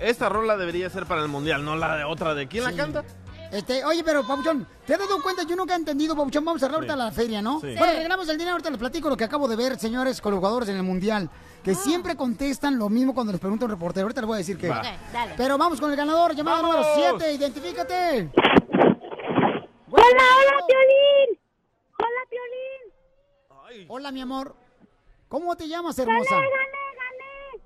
[0.00, 2.34] Esta rola debería ser para el mundial, no la de otra.
[2.34, 3.04] ¿De quién la canta?
[3.50, 5.42] Este, oye, pero Pabuchón, ¿te has dado cuenta?
[5.44, 6.44] Yo nunca he entendido, Pabuchón.
[6.44, 7.00] Vamos a ahorita Sí.
[7.00, 7.60] a la feria, ¿no?
[7.60, 7.74] Sí.
[7.78, 10.38] Bueno, regalamos el dinero, ahorita les platico lo que acabo de ver, señores, con los
[10.40, 11.30] jugadores en el Mundial.
[11.64, 14.04] Que siempre contestan lo mismo cuando les pregunta un reportero.
[14.04, 14.70] Ahorita les voy a decir que.
[14.70, 14.76] Ok,
[15.12, 15.34] dale.
[15.36, 16.76] Pero vamos con el ganador, llamada ¡Vamos!
[16.76, 18.30] número 7, identifícate.
[19.90, 21.38] Hola, hola, Piolín.
[21.98, 23.86] Hola, Piolín.
[23.88, 24.54] Hola, mi amor.
[25.28, 26.36] ¿Cómo te llamas, hermosa?
[26.36, 27.62] Gané, gané,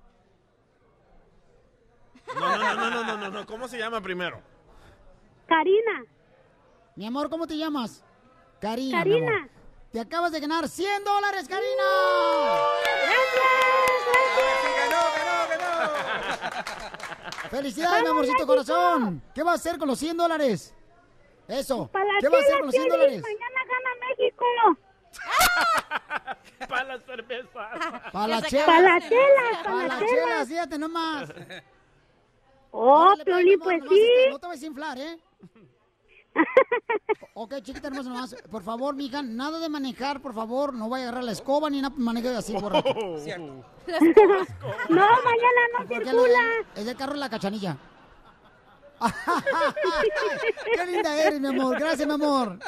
[2.34, 2.40] gané.
[2.40, 3.46] No, no, no, no, no, no, no.
[3.46, 4.40] ¿Cómo se llama primero?
[5.46, 6.04] Karina.
[6.96, 8.04] Mi amor, ¿cómo te llamas?
[8.60, 9.04] Karina.
[9.04, 9.36] mi Karina.
[9.36, 9.50] amor.
[9.92, 11.82] Te acabas de ganar 100 dólares, Karina.
[17.50, 19.22] Felicidades, mi ¡Vamos, amorcito corazón.
[19.34, 20.74] ¿Qué vas a hacer con los 100 dólares?
[21.48, 21.90] Eso.
[22.20, 23.22] ¿Qué vas a hacer con los 100 Piolín, dólares?
[23.22, 24.44] Mañana gana México.
[26.68, 28.10] Para la cerveza.
[28.12, 28.66] Para la Que se chela.
[28.66, 30.10] Para la chela, para Para la la chela.
[30.24, 31.28] chela, fíjate nomás.
[32.74, 34.00] Oh, Piolín, pues nomás, sí.
[34.02, 35.18] este, No te vas a inflar, ¿eh?
[37.34, 38.34] Ok, chiquita hermosa, nomás.
[38.50, 40.72] Por favor, mija, nada de manejar, por favor.
[40.74, 42.88] No vaya a agarrar la escoba ni nada maneje así, borracho.
[44.88, 46.40] No, mañana no Porque circula.
[46.74, 47.76] es el carro de la cachanilla.
[50.74, 51.78] Qué linda eres, mi amor.
[51.78, 52.58] Gracias, mi amor.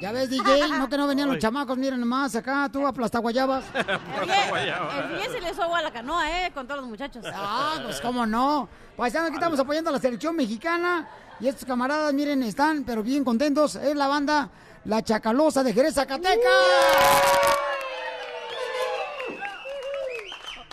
[0.00, 3.64] Ya ves, DJ, no que no venían los chamacos, miren nomás, acá tú aplasta guayabas.
[3.74, 6.52] El día se le hizo agua a la canoa, ¿eh?
[6.52, 7.24] Con todos los muchachos.
[7.32, 8.68] Ah, pues cómo no.
[8.96, 11.08] Paisanos, aquí estamos apoyando a la selección mexicana
[11.40, 13.74] y estos camaradas, miren, están pero bien contentos.
[13.76, 14.50] Es la banda
[14.84, 16.38] La Chacalosa de Jerez, Zacatecas.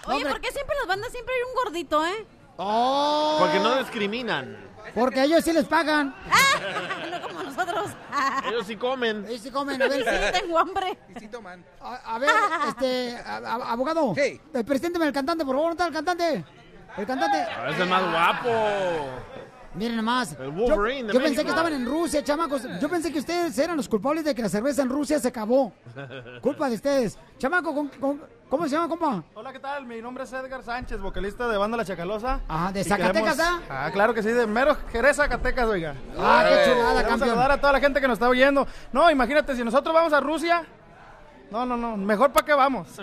[0.07, 2.27] Oye, ¿por qué siempre las bandas siempre hay un gordito, eh?
[2.57, 3.37] Oh.
[3.39, 4.57] Porque no discriminan.
[4.93, 6.15] Porque ellos sí les pagan.
[7.11, 7.89] no como nosotros.
[8.47, 9.25] Ellos sí comen.
[9.27, 10.03] Ellos sí comen, a ver.
[10.03, 10.97] Sí, tengo hambre.
[11.13, 11.65] Y sí toman.
[11.81, 12.29] A, a ver,
[12.69, 16.45] este, a- a- abogado, eh, presénteme el cantante, por favor, ¿dónde está el cantante?
[16.97, 17.37] El cantante.
[17.39, 18.49] Ah, Es el más guapo.
[19.75, 20.37] Miren nomás.
[20.39, 22.61] El Wolverine yo yo pensé que estaban en Rusia, chamacos.
[22.79, 25.73] Yo pensé que ustedes eran los culpables de que la cerveza en Rusia se acabó.
[26.41, 27.17] Culpa de ustedes.
[27.37, 29.23] Chamaco, ¿con- con- ¿cómo se llama, compa?
[29.33, 29.85] Hola, ¿qué tal?
[29.85, 32.39] Mi nombre es Edgar Sánchez, vocalista de Banda La Chacalosa.
[32.47, 35.93] Ajá, ¿de Y Zacatecas, queremos- Ah, claro que sí, de mero Jerez, Zacatecas, oiga.
[36.17, 37.19] Ah, qué chulada, campeón.
[37.29, 38.65] saludar a toda la gente que nos está oyendo.
[38.93, 40.63] No, imagínate, si nosotros vamos a Rusia...
[41.55, 42.89] No, no, no, mejor para qué vamos.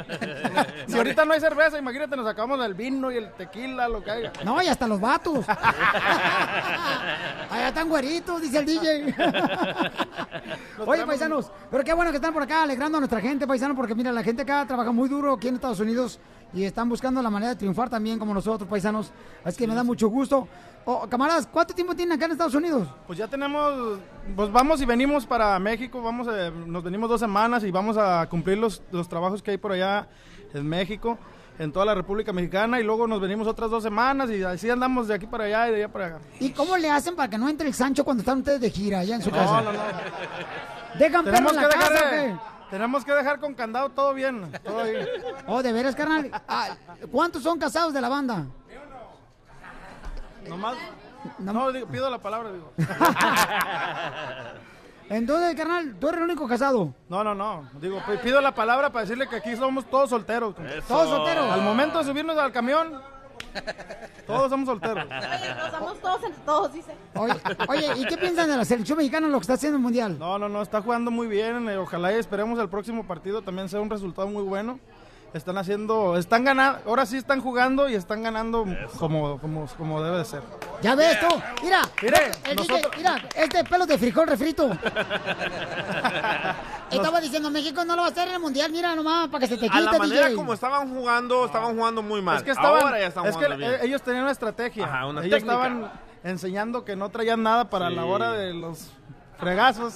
[0.86, 4.10] si ahorita no hay cerveza, imagínate, nos sacamos el vino y el tequila, lo que
[4.10, 4.30] haya.
[4.44, 5.46] No, y hasta los vatos.
[7.48, 9.14] Allá están güeritos, dice el DJ.
[10.84, 13.94] Oye, paisanos, pero qué bueno que están por acá alegrando a nuestra gente, paisano, porque
[13.94, 16.20] mira, la gente acá trabaja muy duro aquí en Estados Unidos
[16.52, 19.12] y están buscando la manera de triunfar también como nosotros, paisanos.
[19.44, 20.46] Así que me da mucho gusto.
[20.84, 22.88] Oh, camaradas, ¿cuánto tiempo tienen acá en Estados Unidos?
[23.06, 23.98] Pues ya tenemos,
[24.34, 28.26] pues vamos y venimos para México, vamos, eh, nos venimos dos semanas y vamos a
[28.28, 30.08] cumplir los, los trabajos que hay por allá
[30.52, 31.18] en México,
[31.58, 35.06] en toda la República Mexicana y luego nos venimos otras dos semanas y así andamos
[35.06, 36.18] de aquí para allá y de allá para acá.
[36.40, 39.00] ¿Y cómo le hacen para que no entre el Sancho cuando están ustedes de gira
[39.00, 39.60] allá en su No, casa?
[39.62, 39.78] no, no.
[40.98, 44.82] ¿Dejan perro Tenemos en que casa dejar tenemos que dejar con candado todo bien, todo.
[45.46, 46.30] Oh, de veras, carnal.
[46.48, 46.70] Ah,
[47.10, 48.46] ¿Cuántos son casados de la banda?
[50.48, 50.76] Nomás,
[51.38, 52.72] no, digo, pido la palabra, digo.
[55.08, 56.94] Entonces, carnal, tú eres el único casado.
[57.08, 57.68] No, no, no.
[57.80, 60.54] Digo, pi- pido la palabra para decirle que aquí somos todos solteros.
[60.88, 61.50] ¿Todos solteros?
[61.50, 62.98] Al momento de subirnos al camión,
[64.26, 65.04] todos somos solteros.
[65.60, 66.94] Pasamos todos entre todos, dice.
[67.14, 67.34] Oye,
[67.68, 70.18] oye, ¿y qué piensan de la selección mexicana en lo que está haciendo el mundial?
[70.18, 71.68] No, no, no, está jugando muy bien.
[71.68, 74.78] eh, Ojalá y esperemos el próximo partido también sea un resultado muy bueno.
[75.34, 78.66] Están haciendo, están ganando, ahora sí están jugando y están ganando
[78.98, 80.42] como, como, como debe de ser.
[80.82, 81.26] Ya ves tú,
[81.62, 84.70] mira, el DJ, nosotros- mira, este pelo de frijol refrito.
[86.90, 89.46] Estaba diciendo, México no lo va a hacer en el mundial, mira nomás, para que
[89.46, 90.36] se te A quite, la manera DJ.
[90.36, 92.36] como estaban jugando, estaban jugando muy mal.
[92.36, 93.62] Es que estaban, Ahora ya están es que bien.
[93.72, 94.84] eh, ellos tenían una estrategia.
[94.84, 95.54] Ajá, una ellos técnica.
[95.54, 95.90] estaban
[96.22, 97.94] enseñando que no traían nada para Sí.
[97.94, 98.90] la hora de los
[99.42, 99.94] fregazos,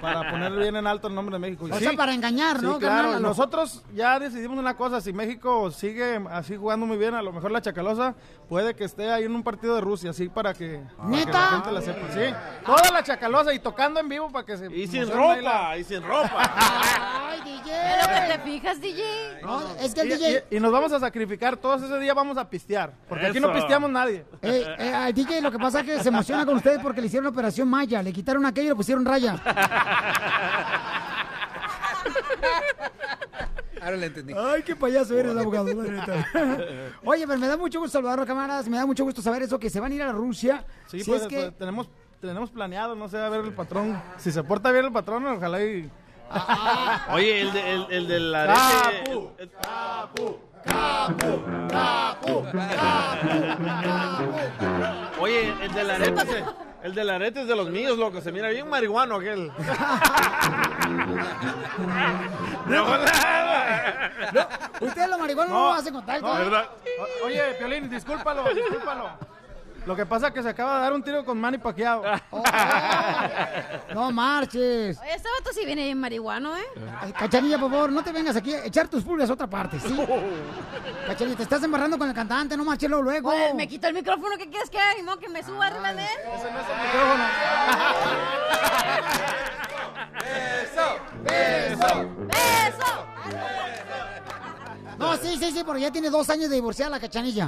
[0.00, 1.68] para poner bien en alto el nombre de México.
[1.68, 3.20] Y O sea, para engañar, sí, ¿no, claro.
[3.20, 7.50] Nosotros ya decidimos una cosa, si México sigue así jugando muy bien, a lo mejor
[7.50, 8.14] la Chacalosa
[8.48, 11.32] puede que esté ahí en un partido de Rusia, así para que, para que ¿Neta?
[11.32, 12.06] la gente la sepa.
[12.14, 15.76] Sí, toda la Chacalosa y tocando en vivo para que se Y sin la- ropa,
[15.76, 16.52] y sin ropa.
[16.56, 17.68] Ay, DJ.
[17.68, 19.02] ¿En lo que te fijas, DJ?
[19.42, 20.44] No, es que el Y, DJ...
[20.50, 23.52] y- y nos vamos a sacrificar, todos ese día vamos a pistear, porque aquí no
[23.52, 24.24] pisteamos nadie.
[24.42, 27.08] Eh, eh, al DJ lo que pasa es que se emociona con ustedes porque le
[27.08, 29.36] hicieron la operación Maya, le quitaron aquello pusieron raya.
[33.82, 34.32] Ahora le entendí.
[34.36, 35.66] Ay, qué payaso eres, abogado.
[37.04, 38.68] Oye, pero me da mucho gusto saludarlo, camaradas.
[38.68, 40.64] Me da mucho gusto saber eso, que se van a ir a Rusia.
[40.86, 41.36] Sí, si pues, es que...
[41.42, 41.88] pues, tenemos,
[42.20, 44.00] tenemos planeado, no sé, a ver el patrón.
[44.16, 45.90] Si se porta bien el patrón, ojalá y...
[47.12, 48.46] Oye, el de, el, el de la.
[48.46, 52.44] Capu, el- capu, Capu, capu,
[55.20, 56.26] Oye, el de la arete.
[56.26, 56.44] se-
[56.82, 58.20] El de la arete es de los míos, loco.
[58.20, 59.50] Se mira bien marihuano aquel.
[62.66, 64.10] De volada.
[64.80, 66.22] Ustedes los marihuanos no, No, lo hacen con tal.
[66.22, 66.38] no, ¿no?
[66.38, 66.66] ¿Verdad?
[67.22, 69.10] O- Oye, Piolín, discúlpalo, discúlpalo.
[69.88, 72.02] Lo que pasa es que se acaba de dar un tiro con Manny Pacquiao.
[72.30, 72.42] Oh,
[73.94, 74.98] No marches.
[75.00, 76.64] Oye, este vato sí viene bien marihuano, ¿eh?
[77.00, 79.80] Ay, Cachanilla, por favor, no te vengas aquí a echar tus pulgas a otra parte,
[79.80, 79.96] ¿sí?
[81.06, 83.02] Cachanilla, te estás embarrando con el cantante, no marches luego.
[83.04, 83.30] luego.
[83.30, 84.92] Oye, me quito el micrófono, ¿qué quieres que haga?
[84.94, 86.08] Ni modo que me suba arriba de él.
[90.20, 91.00] ¡Beso!
[91.24, 92.08] ¡Beso!
[94.98, 97.46] No, sí, sí, sí, porque ya tiene dos años de divorciar la Cachanilla.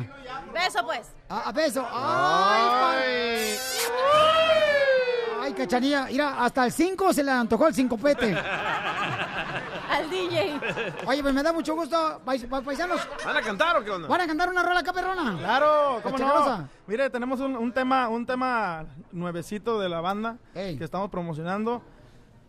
[0.55, 1.09] Beso, pues.
[1.29, 1.85] A, a beso.
[1.91, 3.57] ¡Ay!
[3.91, 8.37] pa- Ay, Cachanilla, mira, hasta el 5 se le antojó el sincopete.
[9.91, 10.61] Al DJ.
[11.07, 13.01] Oye, pues me da mucho gusto, pais- pa- paisanos.
[13.25, 14.07] ¿Van a cantar o qué onda?
[14.07, 15.37] ¿Van a cantar una rola acá, perrona?
[15.39, 16.69] Claro, ¿cómo no?
[16.87, 20.79] Mire, tenemos un, un tema, un tema nuevecito de la banda Ey.
[20.79, 21.83] que estamos promocionando.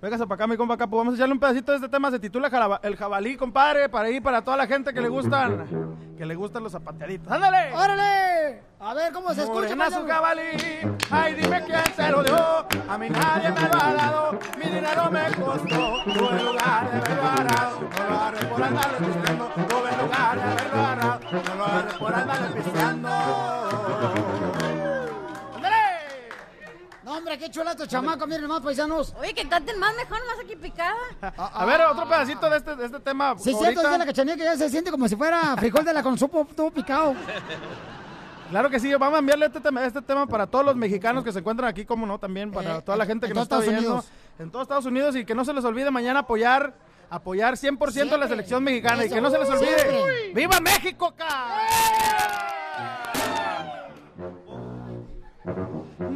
[0.02, 0.98] Véngase para acá, mi compa Capo.
[0.98, 2.10] Vamos a echarle un pedacito de este tema.
[2.10, 3.88] Se titula El Jabalí, compadre.
[3.88, 5.68] Para ir para toda la gente que le gustan.
[6.18, 7.32] Que le gustan los zapateaditos.
[7.32, 7.72] ¡Ándale!
[7.76, 8.64] ¡Órale!
[8.80, 9.76] A ver cómo se escucha.
[9.76, 10.42] Morena su jabalí,
[11.12, 12.36] ay dime quién se lo dio,
[12.90, 17.28] a mí nadie me lo ha dado, mi dinero me costó, tuve lugar de haberlo
[17.30, 22.00] agarrado, no lo agarré por andarle pisteando, tuve lugar de haberlo agarrado, no lo agarré
[22.00, 23.71] por andarle pisteando.
[27.32, 29.14] Hombre, qué chula tu chamaco, miren más paisanos.
[29.20, 30.96] Oye, que canten más mejor, más aquí picada.
[31.38, 33.36] A ver, otro pedacito de este, de este tema.
[33.38, 33.72] Sí, ahorita.
[33.72, 36.18] cierto, dice la cachanilla que ya se siente como si fuera frijol de la con
[36.18, 37.16] supo todo picado.
[38.50, 41.32] Claro que sí, vamos a enviarle este tema, este tema para todos los mexicanos que
[41.32, 43.44] se encuentran aquí, como no, también para Eh, toda la en- gente que en nos
[43.44, 44.12] está Estados viendo Unidos.
[44.40, 46.74] en todos Estados Unidos y que no se les olvide mañana apoyar
[47.10, 49.78] apoyar 100% a la selección mexicana y que no se les olvide.
[49.80, 50.32] Siempre.
[50.34, 51.58] ¡Viva México, ca!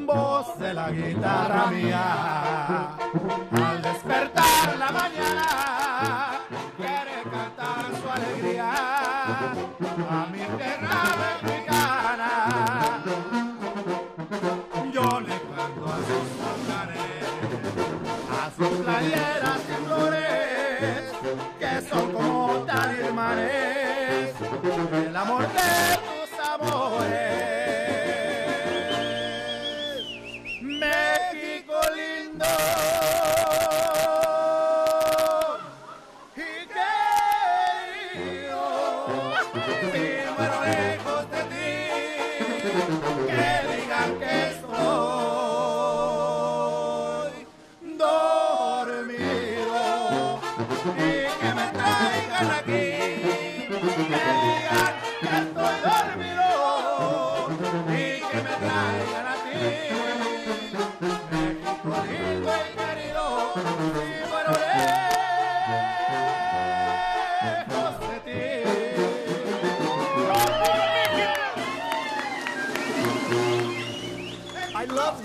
[0.05, 2.95] Voz de la guitarra mía,
[3.51, 6.39] al despertar la mañana,
[6.77, 8.71] quiere cantar su alegría
[10.09, 11.01] a mi tierra
[11.41, 12.31] mexicana.
[14.93, 17.23] Yo le canto a sus volcanes,
[18.31, 21.03] a sus playeras y flores,
[21.59, 24.35] que son como talismanes,
[25.07, 26.14] el amor de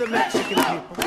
[0.00, 1.04] the Mexican people.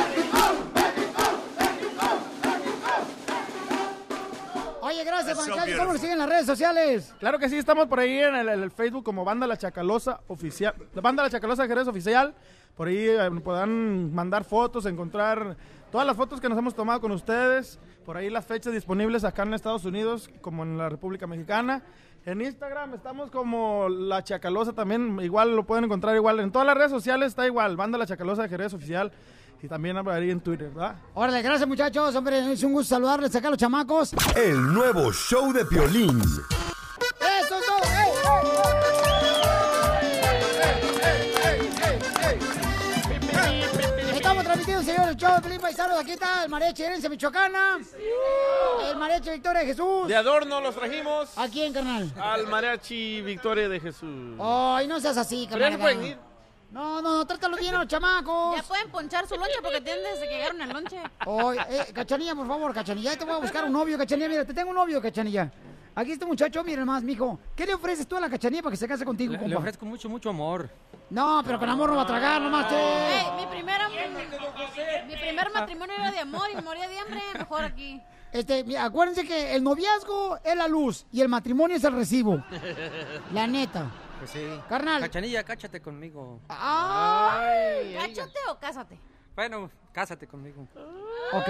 [4.81, 5.77] Oye, gracias, Juan Carlos.
[5.79, 7.15] ¿Cómo nos siguen en las redes sociales?
[7.19, 10.19] Claro que sí, estamos por ahí en el, en el Facebook como Banda La Chacalosa
[10.27, 10.75] Oficial.
[10.93, 12.35] Banda La Chacalosa Jerez Oficial.
[12.75, 15.57] Por ahí eh, podrán mandar fotos, encontrar
[15.93, 17.77] todas las fotos que nos hemos tomado con ustedes.
[18.03, 21.83] Por ahí las fechas disponibles acá en Estados Unidos como en la República Mexicana.
[22.25, 25.19] En Instagram estamos como La Chacalosa también.
[25.21, 26.39] Igual lo pueden encontrar igual.
[26.39, 27.77] En todas las redes sociales está igual.
[27.77, 29.11] Banda La Chacalosa Jerez Oficial.
[29.61, 30.95] Y también ahí en Twitter, ¿verdad?
[31.13, 32.15] Órale, gracias, muchachos.
[32.15, 34.15] Hombre, es un gusto saludarles acá a los chamacos.
[34.35, 36.19] El nuevo show de Piolín.
[44.83, 45.99] Estamos transmitiendo, señor, el show de Pelín Paisanos.
[45.99, 47.79] Aquí está el mariachi Herencia Michoacana.
[48.89, 50.07] El mariachi Victoria de Jesús.
[50.07, 51.37] De adorno los trajimos.
[51.37, 52.11] ¿A quién, carnal?
[52.19, 54.35] Al mariachi Victoria de Jesús.
[54.39, 55.79] Ay, no seas así, Pero ya carnal.
[55.79, 56.17] no pueden ir.
[56.71, 58.57] No, no, no, trátalo bien a los chamacos.
[58.57, 60.97] Ya pueden ponchar su lonche porque tienen desde que llegaron al lonche.
[61.27, 64.27] Oye, eh, Cachanilla, por favor, Cachanilla, te voy a buscar un novio, Cachanilla.
[64.27, 65.51] Mira, te tengo un novio, Cachanilla.
[65.95, 67.39] Aquí este muchacho, mira más, mijo.
[67.55, 69.49] ¿Qué le ofreces tú a la Cachanilla para que se case contigo, Le, compa?
[69.49, 70.69] le ofrezco mucho, mucho amor.
[71.09, 72.65] No, pero con amor no va a tragar, nomás
[73.37, 73.87] mi, primera,
[75.07, 77.21] mi primer matrimonio era de amor y moría de hambre.
[77.37, 78.01] Mejor aquí.
[78.31, 82.43] Este, acuérdense que el noviazgo es la luz y el matrimonio es el recibo.
[83.31, 83.91] La neta.
[84.17, 84.43] Pues sí.
[84.67, 85.01] Carnal.
[85.01, 86.39] Cachanilla, cáchate conmigo.
[86.49, 88.97] Ay, ¿Cáchate o cásate?
[89.35, 90.67] Bueno, cásate conmigo.
[91.33, 91.47] Ok.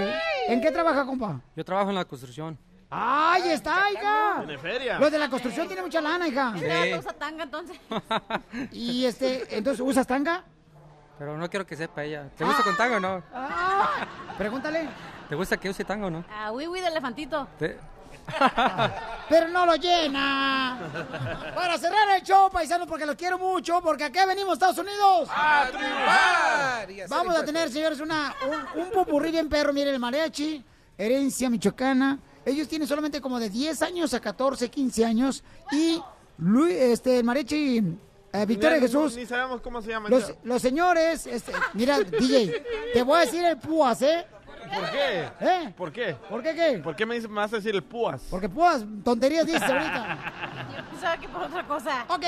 [0.48, 1.40] ¿En qué trabaja, compa?
[1.56, 2.58] Yo trabajo en la construcción.
[2.96, 4.34] ¡Ay, está, hija!
[4.38, 4.98] Tiene feria.
[5.00, 6.54] Los de la construcción tienen mucha lana, hija.
[6.56, 6.64] Sí.
[6.64, 7.76] Vato usa tanga entonces.
[8.70, 10.44] Y este, entonces, ¿usas tanga?
[11.18, 12.28] Pero no quiero que sepa ella.
[12.36, 13.22] ¿Te gusta con tango o no?
[13.34, 13.90] Ah,
[14.38, 14.88] pregúntale.
[15.28, 16.24] ¿Te gusta que use tango o no?
[16.30, 17.48] Ah, oui, oui, de elefantito.
[17.58, 17.78] Te-
[19.28, 20.78] Pero no lo llena.
[21.54, 25.28] Para cerrar el show, paisanos, porque los quiero mucho, porque aquí venimos, Estados Unidos.
[25.34, 26.88] ¡A triunfar!
[27.08, 28.34] Vamos a tener, señores, una,
[28.76, 29.72] un, un popurrí bien perro.
[29.72, 30.64] Miren, el mariachi,
[30.96, 32.18] herencia michoacana.
[32.46, 35.42] Ellos tienen solamente como de 10 años a 14, 15 años.
[35.72, 36.00] Y
[36.38, 37.78] Luis, este, el mariachi
[38.32, 39.16] eh, Victoria Ni- Jesús.
[39.16, 40.08] Ni sabemos cómo se llama.
[40.08, 44.26] Los, los señores, este, mira, DJ, te voy a decir el púas, ¿eh?
[44.72, 45.28] ¿Por qué?
[45.40, 45.74] ¿Eh?
[45.76, 46.16] ¿Por qué?
[46.28, 46.78] ¿Por qué qué?
[46.78, 48.22] ¿Por qué me dice- me vas a decir el púas?
[48.30, 50.18] Porque púas, tonterías dices ahorita.
[50.76, 52.04] Yo pensaba que por otra cosa.
[52.08, 52.24] Ok,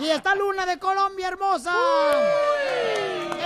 [0.00, 1.72] y está Luna de Colombia, hermosa.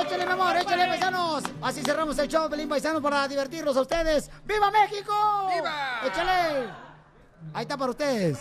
[0.00, 1.44] Échale, mi amor, échale, paisanos.
[1.62, 4.30] Así cerramos el show, Pelín Paisanos, para divertirlos a ustedes.
[4.44, 5.12] ¡Viva México!
[5.54, 6.00] ¡Viva!
[6.04, 6.68] Échale.
[7.54, 8.38] Ahí está para ustedes.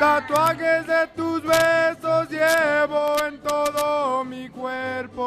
[0.00, 5.20] Tatuajes de tus besos llevo en todo mi cuerpo.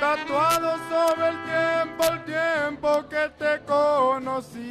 [0.00, 4.66] Tatuado sobre el tiempo, el tiempo que te conocí.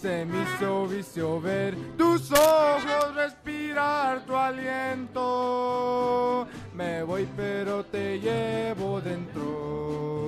[0.00, 5.26] Se me hizo vicio ver tus ojos, respirar tu aliento.
[6.74, 10.27] Me voy pero te llevo dentro